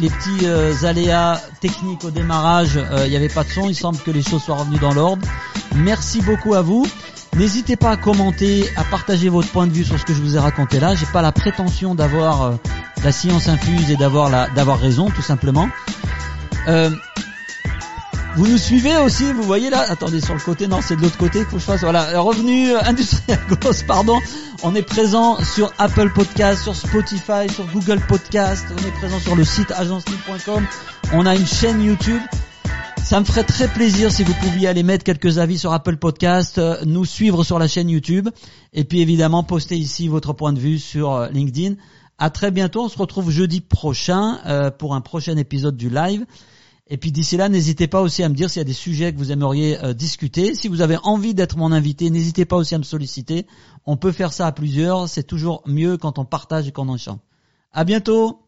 les 0.00 0.10
petits 0.10 0.84
aléas 0.84 1.40
techniques 1.60 2.02
au 2.04 2.10
démarrage. 2.10 2.76
Il 3.04 3.08
n'y 3.08 3.14
avait 3.14 3.28
pas 3.28 3.44
de 3.44 3.50
son. 3.50 3.68
Il 3.68 3.76
semble 3.76 3.98
que 3.98 4.10
les 4.10 4.22
choses 4.22 4.42
soient 4.42 4.56
revenues 4.56 4.80
dans 4.80 4.92
l'ordre. 4.92 5.24
Merci 5.76 6.22
beaucoup 6.22 6.54
à 6.54 6.62
vous. 6.62 6.84
N'hésitez 7.36 7.76
pas 7.76 7.90
à 7.90 7.96
commenter, 7.96 8.68
à 8.76 8.82
partager 8.82 9.28
votre 9.28 9.48
point 9.48 9.68
de 9.68 9.72
vue 9.72 9.84
sur 9.84 9.96
ce 10.00 10.04
que 10.04 10.12
je 10.12 10.20
vous 10.20 10.34
ai 10.34 10.40
raconté 10.40 10.80
là. 10.80 10.96
J'ai 10.96 11.06
pas 11.06 11.22
la 11.22 11.30
prétention 11.30 11.94
d'avoir 11.94 12.42
euh, 12.42 12.54
la 13.04 13.12
science 13.12 13.48
infuse 13.48 13.92
et 13.92 13.96
d'avoir 13.96 14.28
la 14.28 14.48
d'avoir 14.48 14.80
raison, 14.80 15.08
tout 15.08 15.22
simplement. 15.22 15.68
Vous 18.36 18.46
nous 18.46 18.58
suivez 18.58 18.96
aussi, 18.96 19.32
vous 19.32 19.42
voyez 19.42 19.70
là, 19.70 19.84
attendez 19.88 20.20
sur 20.20 20.34
le 20.34 20.40
côté, 20.40 20.68
non 20.68 20.80
c'est 20.80 20.94
de 20.94 21.02
l'autre 21.02 21.18
côté 21.18 21.40
qu'il 21.40 21.48
faut 21.48 21.56
que 21.56 21.58
je 21.58 21.64
fasse. 21.64 21.80
Voilà, 21.80 22.20
revenu 22.20 22.70
euh, 22.70 22.80
industriel 22.84 23.40
gauche, 23.60 23.84
pardon. 23.84 24.18
On 24.62 24.74
est 24.76 24.82
présent 24.82 25.42
sur 25.42 25.72
Apple 25.78 26.12
Podcast, 26.14 26.62
sur 26.62 26.76
Spotify, 26.76 27.52
sur 27.52 27.66
Google 27.72 28.00
Podcast. 28.08 28.66
On 28.72 28.86
est 28.86 28.92
présent 28.92 29.18
sur 29.18 29.34
le 29.34 29.44
site 29.44 29.72
agencelibre.com. 29.72 30.64
On 31.12 31.26
a 31.26 31.34
une 31.34 31.46
chaîne 31.46 31.82
YouTube. 31.82 32.22
Ça 33.02 33.18
me 33.18 33.24
ferait 33.24 33.42
très 33.42 33.66
plaisir 33.66 34.12
si 34.12 34.22
vous 34.22 34.34
pouviez 34.34 34.68
aller 34.68 34.84
mettre 34.84 35.02
quelques 35.02 35.38
avis 35.38 35.58
sur 35.58 35.72
Apple 35.72 35.96
Podcast, 35.96 36.58
euh, 36.58 36.76
nous 36.86 37.04
suivre 37.04 37.42
sur 37.42 37.58
la 37.58 37.66
chaîne 37.66 37.90
YouTube, 37.90 38.28
et 38.72 38.84
puis 38.84 39.00
évidemment 39.00 39.42
poster 39.42 39.76
ici 39.76 40.06
votre 40.06 40.34
point 40.34 40.52
de 40.52 40.60
vue 40.60 40.78
sur 40.78 41.12
euh, 41.12 41.28
LinkedIn. 41.30 41.74
À 42.18 42.30
très 42.30 42.52
bientôt, 42.52 42.84
on 42.84 42.88
se 42.88 42.98
retrouve 42.98 43.30
jeudi 43.30 43.60
prochain 43.60 44.38
pour 44.78 44.94
un 44.94 45.00
prochain 45.00 45.38
épisode 45.38 45.76
du 45.76 45.88
live. 45.88 46.26
Et 46.90 46.96
puis 46.96 47.12
d'ici 47.12 47.36
là, 47.36 47.48
n'hésitez 47.48 47.86
pas 47.86 48.02
aussi 48.02 48.22
à 48.22 48.28
me 48.28 48.34
dire 48.34 48.50
s'il 48.50 48.58
y 48.58 48.62
a 48.62 48.64
des 48.64 48.72
sujets 48.72 49.12
que 49.12 49.18
vous 49.18 49.30
aimeriez 49.30 49.78
discuter. 49.94 50.56
Si 50.56 50.66
vous 50.66 50.80
avez 50.80 50.96
envie 51.04 51.34
d'être 51.34 51.56
mon 51.56 51.70
invité, 51.70 52.10
n'hésitez 52.10 52.44
pas 52.44 52.56
aussi 52.56 52.74
à 52.74 52.78
me 52.78 52.82
solliciter. 52.82 53.46
On 53.86 53.96
peut 53.96 54.10
faire 54.10 54.32
ça 54.32 54.48
à 54.48 54.52
plusieurs. 54.52 55.08
C'est 55.08 55.22
toujours 55.22 55.62
mieux 55.66 55.96
quand 55.96 56.18
on 56.18 56.24
partage 56.24 56.66
et 56.66 56.72
qu'on 56.72 56.88
en 56.88 56.98
chante. 56.98 57.20
À 57.72 57.84
bientôt. 57.84 58.40